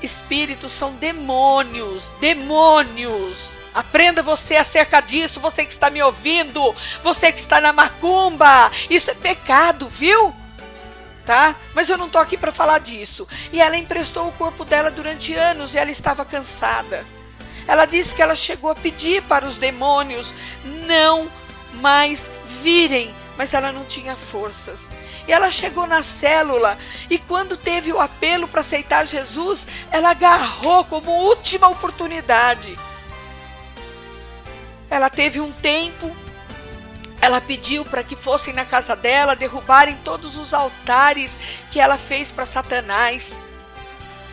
Espíritos 0.05 0.71
são 0.73 0.95
demônios, 0.95 2.11
demônios. 2.21 3.51
Aprenda 3.75 4.23
você 4.23 4.57
acerca 4.57 5.01
disso, 5.01 5.41
você 5.41 5.65
que 5.65 5.73
está 5.73 5.91
me 5.91 6.03
ouvindo, 6.03 6.75
você 7.03 7.33
que 7.33 7.41
está 7.41 7.61
na 7.61 7.73
macumba. 7.73 8.71
Isso 8.89 9.11
é 9.11 9.15
pecado, 9.15 9.89
viu? 9.89 10.35
tá? 11.25 11.57
Mas 11.75 11.89
eu 11.89 11.97
não 11.97 12.11
tô 12.11 12.19
aqui 12.19 12.37
para 12.37 12.53
falar 12.53 12.81
disso. 12.81 13.27
E 13.51 13.59
ela 13.59 13.79
emprestou 13.79 14.29
o 14.29 14.33
corpo 14.33 14.63
dela 14.63 14.91
durante 14.91 15.35
anos 15.35 15.75
e 15.75 15.79
ela 15.79 15.91
estava 15.91 16.23
cansada. 16.23 17.07
Ela 17.67 17.87
disse 17.87 18.15
que 18.15 18.21
ela 18.21 18.35
chegou 18.37 18.71
a 18.71 18.75
pedir 18.75 19.23
para 19.23 19.47
os 19.47 19.57
demônios 19.57 20.35
não 20.87 21.31
mais 21.81 22.31
virem 22.63 23.15
mas 23.37 23.53
ela 23.55 23.73
não 23.73 23.85
tinha 23.85 24.17
forças. 24.17 24.89
E 25.27 25.33
ela 25.33 25.51
chegou 25.51 25.87
na 25.87 26.03
célula 26.03 26.79
e 27.09 27.19
quando 27.19 27.57
teve 27.57 27.93
o 27.93 28.01
apelo 28.01 28.47
para 28.47 28.61
aceitar 28.61 29.07
Jesus, 29.07 29.67
ela 29.91 30.11
agarrou 30.11 30.85
como 30.85 31.11
última 31.11 31.69
oportunidade. 31.69 32.79
Ela 34.91 35.09
teve 35.09 35.41
um 35.41 35.51
tempo, 35.51 36.15
ela 37.21 37.41
pediu 37.41 37.85
para 37.85 38.05
que 38.05 38.15
fossem 38.15 38.53
na 38.53 38.67
casa 38.67 38.95
dela, 38.95 39.35
derrubarem 39.35 39.97
todos 40.05 40.37
os 40.37 40.53
altares 40.53 41.39
que 41.71 41.81
ela 41.81 41.97
fez 41.97 42.31
para 42.31 42.45
Satanás. 42.45 43.41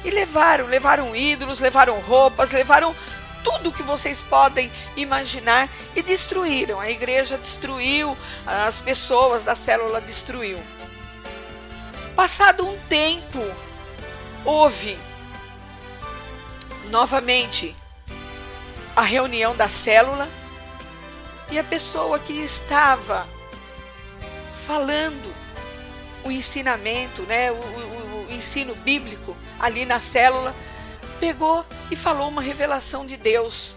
E 0.04 0.10
levaram, 0.10 0.65
levaram 0.65 1.15
ídolos, 1.15 1.60
levaram 1.60 1.99
roupas, 2.01 2.51
levaram 2.51 2.93
tudo 3.43 3.71
que 3.71 3.84
vocês 3.84 4.21
podem 4.21 4.71
imaginar 4.95 5.69
e 5.95 6.01
destruíram. 6.01 6.80
A 6.80 6.89
igreja 6.89 7.38
destruiu, 7.38 8.17
as 8.45 8.82
pessoas 8.82 9.41
da 9.43 9.56
célula 9.56 10.01
destruiu. 10.01 10.60
Passado 12.15 12.67
um 12.67 12.78
tempo, 12.88 13.39
houve 14.45 14.97
novamente 16.89 17.76
a 18.95 19.02
reunião 19.02 19.56
da 19.56 19.67
célula 19.67 20.30
e 21.50 21.58
a 21.58 21.63
pessoa 21.63 22.19
que 22.19 22.34
estava 22.34 23.28
falando 24.65 25.34
o 26.24 26.32
ensinamento, 26.32 27.24
né, 27.24 27.52
o, 27.52 27.56
o, 27.56 28.28
o 28.28 28.32
ensino 28.32 28.76
bíblico 28.76 29.36
ali 29.60 29.86
na 29.86 30.00
célula, 30.00 30.56
pegou 31.19 31.65
e 31.89 31.95
falou 31.95 32.28
uma 32.28 32.41
revelação 32.41 33.06
de 33.06 33.17
Deus, 33.17 33.76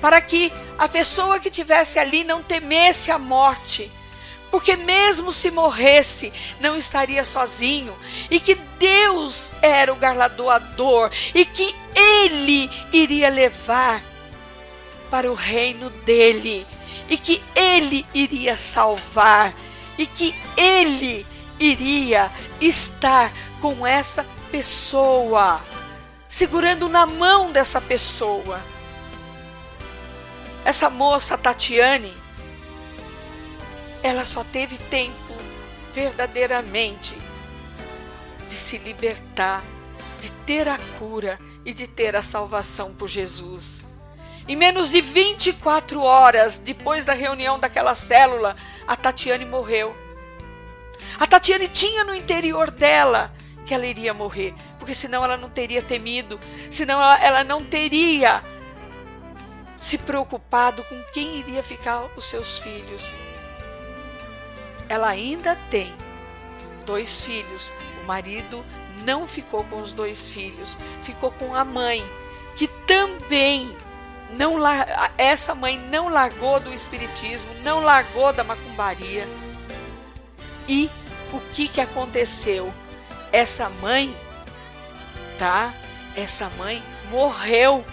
para 0.00 0.20
que 0.20 0.52
a 0.78 0.88
pessoa 0.88 1.38
que 1.38 1.50
tivesse 1.50 1.98
ali 1.98 2.24
não 2.24 2.42
temesse 2.42 3.10
a 3.10 3.18
morte, 3.18 3.90
porque 4.52 4.76
mesmo 4.76 5.32
se 5.32 5.50
morresse, 5.50 6.30
não 6.60 6.76
estaria 6.76 7.24
sozinho, 7.24 7.96
e 8.30 8.38
que 8.38 8.54
Deus 8.54 9.50
era 9.62 9.90
o 9.90 9.96
garladoador, 9.96 11.10
e 11.34 11.46
que 11.46 11.74
Ele 11.96 12.70
iria 12.92 13.30
levar 13.30 14.04
para 15.10 15.32
o 15.32 15.34
reino 15.34 15.88
dele, 15.88 16.66
e 17.08 17.16
que 17.16 17.42
Ele 17.56 18.06
iria 18.12 18.58
salvar, 18.58 19.54
e 19.96 20.06
que 20.06 20.34
Ele 20.54 21.26
iria 21.58 22.30
estar 22.60 23.32
com 23.58 23.86
essa 23.86 24.26
pessoa. 24.50 25.62
Segurando 26.28 26.90
na 26.90 27.06
mão 27.06 27.50
dessa 27.50 27.80
pessoa. 27.80 28.60
Essa 30.62 30.90
moça, 30.90 31.38
Tatiane, 31.38 32.21
ela 34.02 34.24
só 34.24 34.42
teve 34.42 34.78
tempo 34.78 35.34
verdadeiramente 35.92 37.16
de 38.48 38.54
se 38.54 38.78
libertar, 38.78 39.64
de 40.18 40.30
ter 40.44 40.68
a 40.68 40.78
cura 40.98 41.38
e 41.64 41.72
de 41.72 41.86
ter 41.86 42.16
a 42.16 42.22
salvação 42.22 42.94
por 42.94 43.08
Jesus. 43.08 43.82
Em 44.48 44.56
menos 44.56 44.90
de 44.90 45.00
24 45.00 46.00
horas 46.00 46.58
depois 46.58 47.04
da 47.04 47.12
reunião 47.12 47.58
daquela 47.58 47.94
célula, 47.94 48.56
a 48.86 48.96
Tatiane 48.96 49.44
morreu. 49.44 49.96
A 51.18 51.26
Tatiane 51.26 51.68
tinha 51.68 52.04
no 52.04 52.14
interior 52.14 52.70
dela 52.70 53.32
que 53.64 53.72
ela 53.72 53.86
iria 53.86 54.12
morrer, 54.12 54.52
porque 54.78 54.94
senão 54.94 55.24
ela 55.24 55.36
não 55.36 55.48
teria 55.48 55.80
temido, 55.80 56.40
senão 56.70 57.00
ela, 57.00 57.24
ela 57.24 57.44
não 57.44 57.64
teria 57.64 58.42
se 59.76 59.96
preocupado 59.98 60.82
com 60.84 61.02
quem 61.12 61.36
iria 61.38 61.62
ficar 61.62 62.10
os 62.16 62.24
seus 62.24 62.58
filhos. 62.58 63.02
Ela 64.92 65.08
ainda 65.08 65.56
tem 65.70 65.94
dois 66.84 67.22
filhos. 67.22 67.72
O 68.02 68.06
marido 68.06 68.64
não 69.04 69.26
ficou 69.26 69.64
com 69.64 69.80
os 69.80 69.92
dois 69.92 70.28
filhos, 70.28 70.76
ficou 71.02 71.30
com 71.32 71.54
a 71.54 71.64
mãe, 71.64 72.04
que 72.54 72.68
também 72.86 73.74
não 74.30 74.56
essa 75.16 75.54
mãe 75.54 75.78
não 75.78 76.08
largou 76.08 76.60
do 76.60 76.72
espiritismo, 76.72 77.52
não 77.64 77.80
largou 77.80 78.32
da 78.32 78.44
macumbaria. 78.44 79.26
E 80.68 80.90
o 81.32 81.40
que 81.52 81.68
que 81.68 81.80
aconteceu? 81.80 82.72
essa 83.32 83.70
mãe, 83.70 84.14
tá? 85.38 85.72
Essa 86.14 86.50
mãe 86.58 86.82
morreu. 87.10 87.84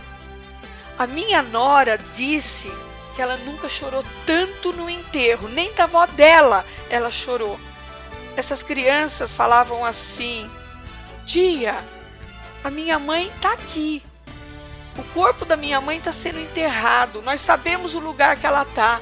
A 0.98 1.08
minha 1.08 1.42
nora 1.42 1.98
disse 1.98 2.70
que 3.16 3.22
ela 3.22 3.38
nunca 3.38 3.70
chorou 3.70 4.04
tanto 4.26 4.74
no 4.74 4.90
enterro, 4.90 5.48
nem 5.48 5.74
da 5.74 5.86
avó 5.86 6.06
dela 6.06 6.66
ela 6.90 7.12
chorou. 7.12 7.60
Essas 8.36 8.64
crianças 8.64 9.34
falavam 9.34 9.86
assim: 9.86 10.50
Tia, 11.26 11.76
a 12.64 12.70
minha 12.70 12.98
mãe 13.00 13.32
está 13.36 13.54
aqui. 13.54 14.04
O 14.98 15.04
corpo 15.14 15.46
da 15.46 15.56
minha 15.56 15.80
mãe 15.80 15.98
está 15.98 16.12
sendo 16.12 16.40
enterrado. 16.40 17.22
Nós 17.22 17.42
sabemos 17.42 17.96
o 17.96 18.00
lugar 18.00 18.36
que 18.36 18.46
ela 18.46 18.64
está, 18.64 19.00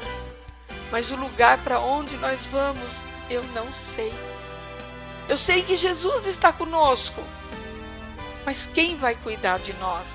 mas 0.91 1.11
o 1.11 1.15
lugar 1.15 1.57
para 1.59 1.79
onde 1.79 2.17
nós 2.17 2.45
vamos, 2.45 2.91
eu 3.29 3.43
não 3.53 3.71
sei. 3.71 4.13
Eu 5.27 5.37
sei 5.37 5.61
que 5.61 5.75
Jesus 5.75 6.27
está 6.27 6.53
conosco, 6.53 7.21
mas 8.45 8.69
quem 8.71 8.95
vai 8.95 9.15
cuidar 9.15 9.59
de 9.59 9.73
nós? 9.73 10.07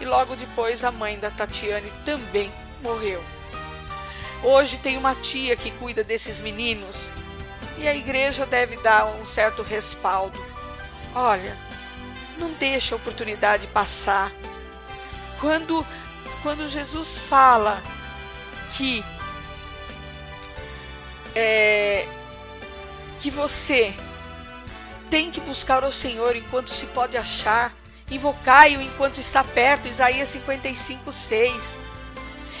E 0.00 0.04
logo 0.04 0.36
depois 0.36 0.84
a 0.84 0.92
mãe 0.92 1.18
da 1.18 1.30
Tatiane 1.30 1.90
também 2.04 2.52
morreu. 2.82 3.22
Hoje 4.42 4.78
tem 4.78 4.96
uma 4.96 5.14
tia 5.14 5.56
que 5.56 5.70
cuida 5.72 6.04
desses 6.04 6.40
meninos 6.40 7.08
e 7.78 7.88
a 7.88 7.94
igreja 7.94 8.46
deve 8.46 8.76
dar 8.78 9.06
um 9.06 9.24
certo 9.24 9.62
respaldo. 9.62 10.38
Olha, 11.14 11.56
não 12.38 12.52
deixe 12.52 12.92
a 12.92 12.96
oportunidade 12.96 13.66
passar. 13.68 14.32
Quando, 15.40 15.86
quando 16.42 16.68
Jesus 16.68 17.18
fala 17.18 17.82
que 18.76 19.04
é, 21.34 22.06
que 23.18 23.30
você 23.30 23.94
tem 25.10 25.30
que 25.30 25.40
buscar 25.40 25.84
o 25.84 25.92
Senhor 25.92 26.34
enquanto 26.36 26.68
se 26.70 26.86
pode 26.86 27.16
achar. 27.16 27.74
Invocai-o 28.10 28.80
enquanto 28.80 29.18
está 29.18 29.42
perto. 29.44 29.88
Isaías 29.88 30.28
55, 30.28 31.12
6. 31.12 31.80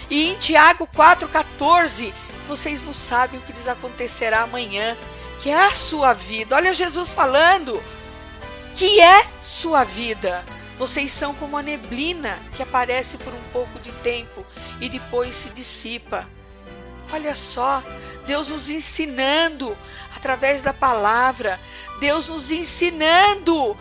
E 0.08 0.30
em 0.30 0.36
Tiago 0.36 0.86
4,14, 0.86 2.12
vocês 2.46 2.82
não 2.82 2.92
sabem 2.92 3.40
o 3.40 3.42
que 3.42 3.52
lhes 3.52 3.66
acontecerá 3.66 4.42
amanhã, 4.42 4.96
que 5.40 5.50
é 5.50 5.66
a 5.66 5.72
sua 5.72 6.12
vida. 6.12 6.56
Olha 6.56 6.72
Jesus 6.72 7.12
falando 7.12 7.82
que 8.74 9.00
é 9.00 9.26
sua 9.42 9.84
vida. 9.84 10.44
Vocês 10.78 11.10
são 11.10 11.34
como 11.34 11.56
a 11.56 11.62
neblina 11.62 12.38
que 12.54 12.62
aparece 12.62 13.16
por 13.16 13.32
um 13.32 13.42
pouco 13.52 13.78
de 13.78 13.90
tempo 13.92 14.44
e 14.80 14.88
depois 14.88 15.34
se 15.34 15.48
dissipa. 15.48 16.28
Olha 17.12 17.34
só, 17.34 17.82
Deus 18.26 18.48
nos 18.48 18.68
ensinando 18.68 19.76
através 20.14 20.60
da 20.60 20.74
palavra, 20.74 21.58
Deus 22.00 22.28
nos 22.28 22.50
ensinando 22.50 23.76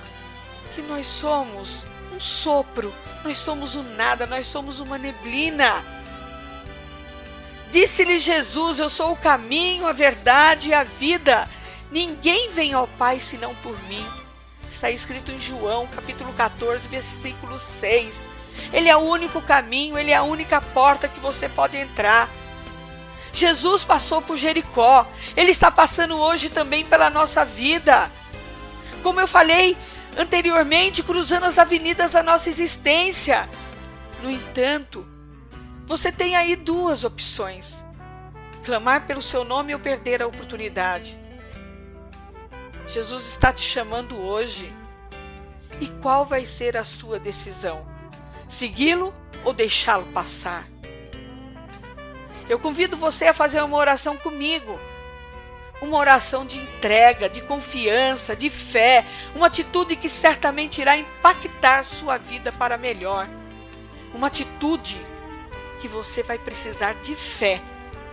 que 0.73 0.81
nós 0.83 1.07
somos 1.07 1.85
um 2.13 2.19
sopro, 2.19 2.93
nós 3.23 3.37
somos 3.37 3.75
o 3.75 3.83
nada, 3.83 4.25
nós 4.25 4.47
somos 4.47 4.79
uma 4.79 4.97
neblina. 4.97 5.83
Disse-lhe 7.75 8.19
Jesus: 8.19 8.79
Eu 8.79 8.89
sou 8.89 9.11
o 9.11 9.17
caminho, 9.17 9.85
a 9.85 9.91
verdade 9.91 10.69
e 10.69 10.73
a 10.73 10.85
vida. 10.85 11.45
Ninguém 11.91 12.49
vem 12.49 12.71
ao 12.71 12.87
Pai 12.87 13.19
senão 13.19 13.53
por 13.55 13.77
mim. 13.89 14.07
Está 14.69 14.89
escrito 14.89 15.29
em 15.29 15.41
João, 15.41 15.85
capítulo 15.85 16.31
14, 16.31 16.87
versículo 16.87 17.59
6. 17.59 18.23
Ele 18.71 18.87
é 18.87 18.95
o 18.95 19.01
único 19.01 19.41
caminho, 19.41 19.97
ele 19.97 20.11
é 20.11 20.15
a 20.15 20.23
única 20.23 20.61
porta 20.61 21.09
que 21.09 21.19
você 21.19 21.49
pode 21.49 21.75
entrar. 21.75 22.29
Jesus 23.33 23.83
passou 23.83 24.21
por 24.21 24.37
Jericó, 24.37 25.05
ele 25.35 25.51
está 25.51 25.69
passando 25.69 26.17
hoje 26.17 26.47
também 26.47 26.85
pela 26.85 27.09
nossa 27.09 27.43
vida. 27.43 28.09
Como 29.03 29.19
eu 29.19 29.27
falei 29.27 29.77
anteriormente, 30.17 31.03
cruzando 31.03 31.45
as 31.45 31.57
avenidas 31.57 32.13
da 32.13 32.23
nossa 32.23 32.47
existência. 32.47 33.49
No 34.23 34.31
entanto, 34.31 35.05
você 35.85 36.11
tem 36.11 36.35
aí 36.35 36.55
duas 36.55 37.03
opções: 37.03 37.83
clamar 38.63 39.05
pelo 39.05 39.21
seu 39.21 39.43
nome 39.43 39.73
ou 39.73 39.79
perder 39.79 40.21
a 40.21 40.27
oportunidade. 40.27 41.17
Jesus 42.87 43.27
está 43.29 43.51
te 43.53 43.61
chamando 43.61 44.17
hoje. 44.17 44.73
E 45.81 45.87
qual 45.87 46.25
vai 46.25 46.45
ser 46.45 46.77
a 46.77 46.83
sua 46.83 47.19
decisão? 47.19 47.85
Segui-lo 48.47 49.13
ou 49.43 49.51
deixá-lo 49.51 50.05
passar? 50.13 50.65
Eu 52.47 52.59
convido 52.59 52.95
você 52.95 53.27
a 53.27 53.33
fazer 53.33 53.61
uma 53.61 53.77
oração 53.77 54.15
comigo. 54.15 54.79
Uma 55.81 55.97
oração 55.97 56.45
de 56.45 56.57
entrega, 56.57 57.27
de 57.27 57.41
confiança, 57.41 58.35
de 58.35 58.49
fé, 58.49 59.05
uma 59.35 59.47
atitude 59.47 59.97
que 59.97 60.07
certamente 60.07 60.79
irá 60.79 60.97
impactar 60.97 61.83
sua 61.83 62.17
vida 62.17 62.51
para 62.51 62.77
melhor. 62.77 63.27
Uma 64.13 64.27
atitude 64.27 64.97
que 65.79 65.87
você 65.87 66.23
vai 66.23 66.37
precisar 66.37 66.93
de 66.95 67.15
fé 67.15 67.61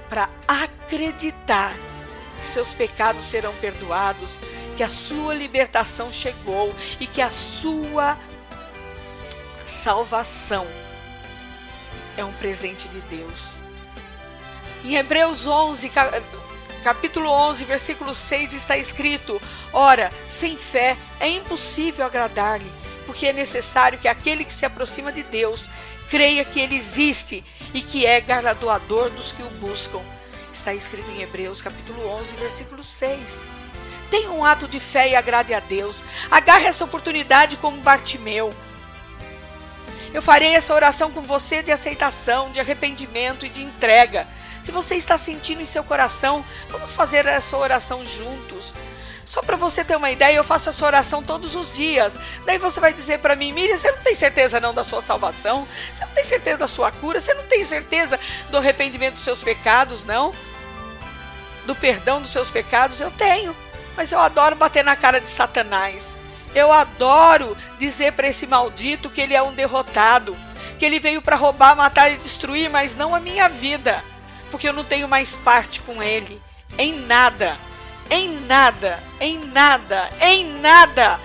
para 0.09 0.29
acreditar 0.47 1.75
que 2.39 2.45
seus 2.45 2.75
pecados 2.75 3.23
serão 3.23 3.55
perdoados, 3.57 4.39
que 4.77 4.83
a 4.83 4.89
sua 4.89 5.35
libertação 5.35 6.13
chegou 6.13 6.75
e 6.99 7.07
que 7.07 7.23
a 7.23 7.31
sua 7.31 8.19
salvação 9.65 10.67
é 12.17 12.25
um 12.25 12.33
presente 12.33 12.89
de 12.89 13.01
Deus. 13.03 13.53
Em 14.85 14.97
Hebreus 14.97 15.47
11, 15.47 15.91
capítulo 16.83 17.31
11, 17.31 17.65
versículo 17.65 18.15
6 18.15 18.53
está 18.55 18.77
escrito: 18.77 19.41
Ora, 19.73 20.13
sem 20.29 20.59
fé 20.59 20.97
é 21.21 21.29
impossível 21.29 22.05
agradar-lhe, 22.05 22.71
porque 23.07 23.29
é 23.29 23.33
necessário 23.33 23.99
que 23.99 24.09
aquele 24.09 24.45
que 24.45 24.53
se 24.53 24.67
aproxima 24.67 25.13
de 25.13 25.23
Deus 25.23 25.71
creia 26.13 26.45
que 26.45 26.61
ele 26.61 26.77
existe 26.77 27.43
e 27.73 27.81
que 27.81 28.05
é 28.05 28.21
galardoador 28.21 29.09
dos 29.09 29.33
que 29.33 29.43
o 29.43 29.49
buscam. 29.49 30.03
Está 30.53 30.75
escrito 30.75 31.11
em 31.11 31.23
Hebreus 31.23 31.63
capítulo 31.63 32.07
11, 32.07 32.37
versículo 32.37 32.85
6. 32.85 33.47
Tenha 34.11 34.31
um 34.31 34.45
ato 34.45 34.69
de 34.69 34.79
fé 34.79 35.09
e 35.09 35.17
agrade 35.17 35.55
a 35.55 35.61
Deus. 35.61 36.05
Agarre 36.31 36.67
essa 36.67 36.85
oportunidade 36.85 37.57
como 37.57 37.81
Bartimeu. 37.81 38.53
Eu 40.13 40.21
farei 40.21 40.55
essa 40.55 40.75
oração 40.75 41.11
com 41.11 41.23
você 41.23 41.63
de 41.63 41.73
aceitação, 41.73 42.51
de 42.51 42.61
arrependimento 42.61 43.47
e 43.47 43.49
de 43.49 43.63
entrega. 43.63 44.29
Se 44.61 44.71
você 44.71 44.97
está 44.97 45.17
sentindo 45.17 45.63
em 45.63 45.65
seu 45.65 45.83
coração, 45.83 46.45
vamos 46.69 46.95
fazer 46.95 47.25
essa 47.25 47.57
oração 47.57 48.05
juntos. 48.05 48.75
Só 49.33 49.41
para 49.41 49.57
você 49.57 49.83
ter 49.83 49.97
uma 49.97 50.11
ideia, 50.11 50.37
eu 50.37 50.45
faço 50.45 50.69
essa 50.69 50.85
oração 50.85 51.23
todos 51.23 51.57
os 51.57 51.75
dias. 51.75 52.19
Daí 52.45 52.59
você 52.59 52.79
vai 52.79 52.93
dizer 52.93 53.19
para 53.19 53.35
mim, 53.35 53.51
Miriam, 53.51 53.79
você 53.79 53.91
não 53.91 54.03
tem 54.03 54.15
certeza 54.15 54.61
não 54.61 54.75
da 54.75 54.85
sua 54.85 55.01
salvação? 55.01 55.67
Você 55.95 56.05
não 56.05 56.13
tem 56.13 56.23
certeza 56.23 56.59
da 56.59 56.67
sua 56.67 56.93
cura? 56.93 57.19
Você 57.19 57.33
não 57.33 57.45
tem 57.45 57.65
certeza 57.65 58.21
do 58.51 58.59
arrependimento 58.59 59.15
dos 59.15 59.23
seus 59.25 59.43
pecados, 59.43 60.05
não? 60.05 60.35
Do 61.65 61.75
perdão 61.75 62.21
dos 62.21 62.31
seus 62.31 62.51
pecados? 62.51 63.01
Eu 63.01 63.11
tenho. 63.11 63.57
Mas 63.97 64.13
eu 64.13 64.21
adoro 64.21 64.55
bater 64.55 64.85
na 64.85 64.97
cara 64.97 65.19
de 65.19 65.31
Satanás. 65.31 66.15
Eu 66.55 66.71
adoro 66.71 67.57
dizer 67.79 68.13
para 68.13 68.29
esse 68.29 68.47
maldito 68.47 69.09
que 69.09 69.23
ele 69.23 69.33
é 69.33 69.41
um 69.41 69.55
derrotado, 69.55 70.37
que 70.79 70.85
ele 70.85 71.01
veio 71.01 71.23
para 71.23 71.37
roubar, 71.37 71.75
matar 71.75 72.13
e 72.13 72.19
destruir, 72.19 72.69
mas 72.69 72.95
não 72.95 73.15
a 73.15 73.19
minha 73.19 73.49
vida, 73.49 74.05
porque 74.51 74.69
eu 74.69 74.75
não 74.75 74.85
tenho 74.85 75.09
mais 75.09 75.35
parte 75.37 75.81
com 75.81 76.03
ele 76.03 76.39
em 76.77 76.99
nada 77.07 77.57
em 78.13 78.29
nada, 78.41 79.03
em 79.19 79.39
nada, 79.39 80.11
em 80.21 80.45
nada. 80.61 81.19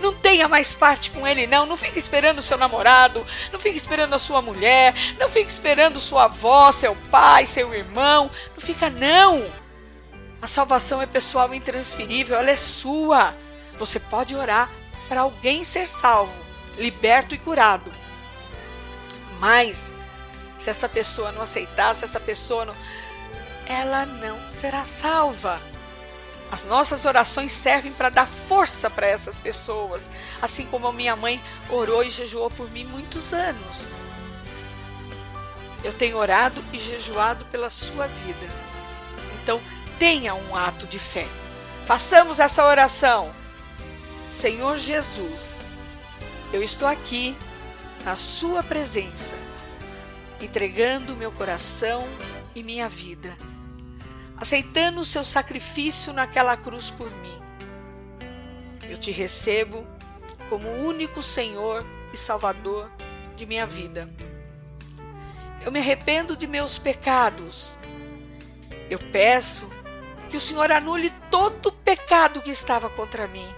Não 0.00 0.12
tenha 0.12 0.48
mais 0.48 0.74
parte 0.74 1.10
com 1.10 1.24
ele, 1.24 1.46
não. 1.46 1.64
Não 1.64 1.76
fique 1.76 1.96
esperando 1.96 2.42
seu 2.42 2.58
namorado, 2.58 3.24
não 3.52 3.60
fique 3.60 3.76
esperando 3.76 4.14
a 4.14 4.18
sua 4.18 4.42
mulher, 4.42 4.92
não 5.20 5.28
fique 5.28 5.48
esperando 5.48 6.00
sua 6.00 6.24
avó, 6.24 6.72
seu 6.72 6.96
pai, 7.12 7.46
seu 7.46 7.72
irmão. 7.72 8.28
Não 8.54 8.60
fica, 8.60 8.90
não. 8.90 9.46
A 10.42 10.48
salvação 10.48 11.00
é 11.00 11.06
pessoal 11.06 11.54
e 11.54 11.56
intransferível, 11.56 12.36
ela 12.36 12.50
é 12.50 12.56
sua. 12.56 13.32
Você 13.76 14.00
pode 14.00 14.34
orar 14.34 14.68
para 15.08 15.20
alguém 15.20 15.62
ser 15.62 15.86
salvo, 15.86 16.34
liberto 16.76 17.36
e 17.36 17.38
curado. 17.38 17.92
Mas, 19.38 19.94
se 20.58 20.68
essa 20.70 20.88
pessoa 20.88 21.30
não 21.30 21.42
aceitar, 21.42 21.94
se 21.94 22.02
essa 22.04 22.18
pessoa 22.18 22.64
não. 22.64 22.74
Ela 23.64 24.04
não 24.04 24.50
será 24.50 24.84
salva. 24.84 25.62
As 26.52 26.64
nossas 26.64 27.06
orações 27.06 27.50
servem 27.50 27.94
para 27.94 28.10
dar 28.10 28.28
força 28.28 28.90
para 28.90 29.06
essas 29.06 29.36
pessoas, 29.36 30.10
assim 30.42 30.66
como 30.66 30.86
a 30.86 30.92
minha 30.92 31.16
mãe 31.16 31.42
orou 31.70 32.04
e 32.04 32.10
jejuou 32.10 32.50
por 32.50 32.70
mim 32.70 32.84
muitos 32.84 33.32
anos. 33.32 33.86
Eu 35.82 35.94
tenho 35.94 36.18
orado 36.18 36.62
e 36.70 36.78
jejuado 36.78 37.46
pela 37.46 37.70
sua 37.70 38.06
vida. 38.06 38.46
Então, 39.42 39.62
tenha 39.98 40.34
um 40.34 40.54
ato 40.54 40.86
de 40.86 40.98
fé. 40.98 41.26
Façamos 41.86 42.38
essa 42.38 42.62
oração. 42.66 43.34
Senhor 44.28 44.76
Jesus, 44.76 45.56
eu 46.52 46.62
estou 46.62 46.86
aqui 46.86 47.34
na 48.04 48.14
Sua 48.14 48.62
presença, 48.62 49.38
entregando 50.38 51.16
meu 51.16 51.32
coração 51.32 52.06
e 52.54 52.62
minha 52.62 52.90
vida 52.90 53.34
aceitando 54.42 55.00
o 55.00 55.04
seu 55.04 55.22
sacrifício 55.22 56.12
naquela 56.12 56.56
cruz 56.56 56.90
por 56.90 57.08
mim. 57.08 57.40
Eu 58.90 58.96
te 58.96 59.12
recebo 59.12 59.86
como 60.48 60.66
o 60.66 60.84
único 60.84 61.22
Senhor 61.22 61.86
e 62.12 62.16
Salvador 62.16 62.90
de 63.36 63.46
minha 63.46 63.64
vida. 63.66 64.10
Eu 65.64 65.70
me 65.70 65.78
arrependo 65.78 66.36
de 66.36 66.48
meus 66.48 66.76
pecados. 66.76 67.78
Eu 68.90 68.98
peço 68.98 69.70
que 70.28 70.36
o 70.36 70.40
Senhor 70.40 70.72
anule 70.72 71.10
todo 71.30 71.66
o 71.66 71.72
pecado 71.72 72.42
que 72.42 72.50
estava 72.50 72.90
contra 72.90 73.28
mim. 73.28 73.48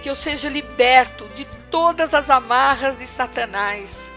Que 0.00 0.08
eu 0.08 0.14
seja 0.14 0.48
liberto 0.48 1.28
de 1.30 1.46
todas 1.68 2.14
as 2.14 2.30
amarras 2.30 2.96
de 2.96 3.08
Satanás. 3.08 4.12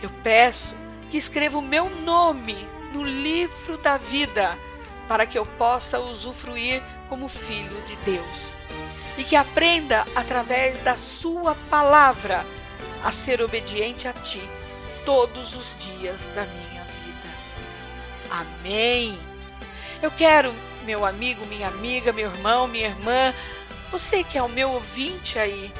Eu 0.00 0.10
peço 0.22 0.76
que 1.10 1.16
escreva 1.16 1.58
o 1.58 1.62
meu 1.62 1.90
nome 1.90 2.75
no 2.96 3.02
livro 3.02 3.76
da 3.76 3.98
vida, 3.98 4.58
para 5.06 5.26
que 5.26 5.38
eu 5.38 5.44
possa 5.44 6.00
usufruir 6.00 6.82
como 7.10 7.28
filho 7.28 7.82
de 7.82 7.94
Deus. 7.96 8.56
E 9.18 9.24
que 9.24 9.36
aprenda 9.36 10.06
através 10.14 10.78
da 10.78 10.96
Sua 10.96 11.54
palavra 11.68 12.46
a 13.04 13.12
ser 13.12 13.42
obediente 13.42 14.08
a 14.08 14.14
Ti 14.14 14.40
todos 15.04 15.54
os 15.54 15.76
dias 15.78 16.26
da 16.34 16.46
minha 16.46 16.82
vida. 16.84 17.28
Amém. 18.30 19.18
Eu 20.00 20.10
quero, 20.10 20.54
meu 20.84 21.04
amigo, 21.04 21.44
minha 21.46 21.68
amiga, 21.68 22.14
meu 22.14 22.30
irmão, 22.30 22.66
minha 22.66 22.88
irmã, 22.88 23.34
você 23.90 24.24
que 24.24 24.38
é 24.38 24.42
o 24.42 24.48
meu 24.48 24.70
ouvinte 24.70 25.38
aí, 25.38 25.70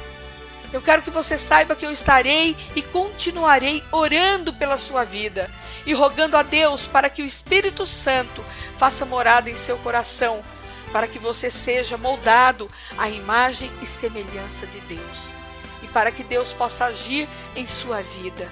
eu 0.73 0.81
quero 0.81 1.01
que 1.01 1.09
você 1.09 1.37
saiba 1.37 1.75
que 1.75 1.85
eu 1.85 1.91
estarei 1.91 2.55
e 2.75 2.81
continuarei 2.81 3.83
orando 3.91 4.53
pela 4.53 4.77
sua 4.77 5.03
vida 5.03 5.49
e 5.85 5.93
rogando 5.93 6.35
a 6.35 6.43
Deus 6.43 6.85
para 6.85 7.09
que 7.09 7.21
o 7.21 7.25
Espírito 7.25 7.85
Santo 7.85 8.43
faça 8.77 9.05
morada 9.05 9.49
em 9.49 9.55
seu 9.55 9.77
coração, 9.77 10.43
para 10.91 11.07
que 11.07 11.17
você 11.17 11.49
seja 11.49 11.97
moldado 11.97 12.69
à 12.97 13.09
imagem 13.09 13.71
e 13.81 13.85
semelhança 13.85 14.67
de 14.67 14.79
Deus 14.81 15.33
e 15.81 15.87
para 15.87 16.11
que 16.11 16.23
Deus 16.23 16.53
possa 16.53 16.85
agir 16.85 17.29
em 17.55 17.65
sua 17.65 18.01
vida. 18.01 18.49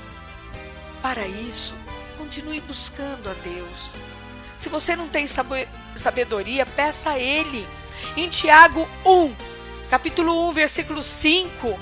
Para 1.01 1.27
isso, 1.27 1.75
continue 2.17 2.61
buscando 2.61 3.29
a 3.29 3.33
Deus. 3.33 3.95
Se 4.55 4.69
você 4.69 4.95
não 4.95 5.09
tem 5.09 5.27
sabedoria, 5.95 6.65
peça 6.65 7.11
a 7.11 7.19
Ele. 7.19 7.67
Em 8.15 8.29
Tiago 8.29 8.87
1, 9.05 9.35
capítulo 9.89 10.49
1, 10.49 10.53
versículo 10.53 11.01
5, 11.01 11.79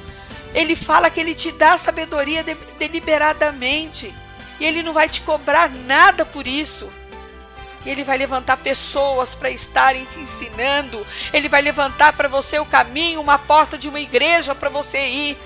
ele 0.53 0.75
fala 0.75 1.09
que 1.09 1.19
ele 1.19 1.33
te 1.33 1.51
dá 1.51 1.77
sabedoria 1.77 2.43
deliberadamente. 2.77 4.13
E 4.59 4.65
ele 4.65 4.83
não 4.83 4.93
vai 4.93 5.09
te 5.09 5.21
cobrar 5.21 5.69
nada 5.69 6.25
por 6.25 6.47
isso. 6.47 6.91
Ele 7.85 8.03
vai 8.03 8.17
levantar 8.17 8.57
pessoas 8.57 9.35
para 9.35 9.49
estarem 9.49 10.05
te 10.05 10.19
ensinando. 10.19 11.05
Ele 11.33 11.49
vai 11.49 11.61
levantar 11.61 12.13
para 12.13 12.29
você 12.29 12.59
o 12.59 12.65
caminho, 12.65 13.19
uma 13.19 13.37
porta 13.37 13.77
de 13.77 13.89
uma 13.89 13.99
igreja 13.99 14.55
para 14.55 14.69
você 14.69 15.05
ir. 15.05 15.37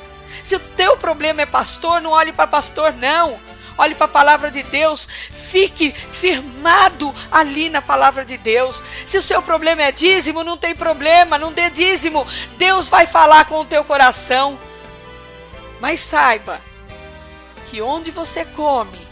Se 0.44 0.56
o 0.56 0.60
teu 0.60 0.98
problema 0.98 1.42
é 1.42 1.46
pastor, 1.46 2.02
não 2.02 2.12
olhe 2.12 2.34
para 2.34 2.46
pastor, 2.46 2.94
não. 2.94 3.40
Olhe 3.78 3.96
para 3.96 4.06
a 4.06 4.10
palavra 4.10 4.52
de 4.52 4.62
Deus. 4.64 5.08
Fique 5.32 5.92
firmado 6.12 7.14
ali 7.32 7.70
na 7.70 7.82
palavra 7.82 8.26
de 8.26 8.38
Deus. 8.38 8.84
Se 9.06 9.18
o 9.18 9.22
seu 9.22 9.42
problema 9.42 9.84
é 9.84 9.92
dízimo, 9.92 10.44
não 10.44 10.58
tem 10.58 10.76
problema, 10.76 11.38
não 11.38 11.52
dê 11.52 11.70
dízimo. 11.70 12.28
Deus 12.58 12.90
vai 12.90 13.08
falar 13.08 13.46
com 13.46 13.60
o 13.62 13.66
teu 13.66 13.86
coração. 13.86 14.60
Mas 15.80 16.00
saiba 16.00 16.62
que 17.68 17.82
onde 17.82 18.12
você 18.12 18.46
come, 18.46 19.08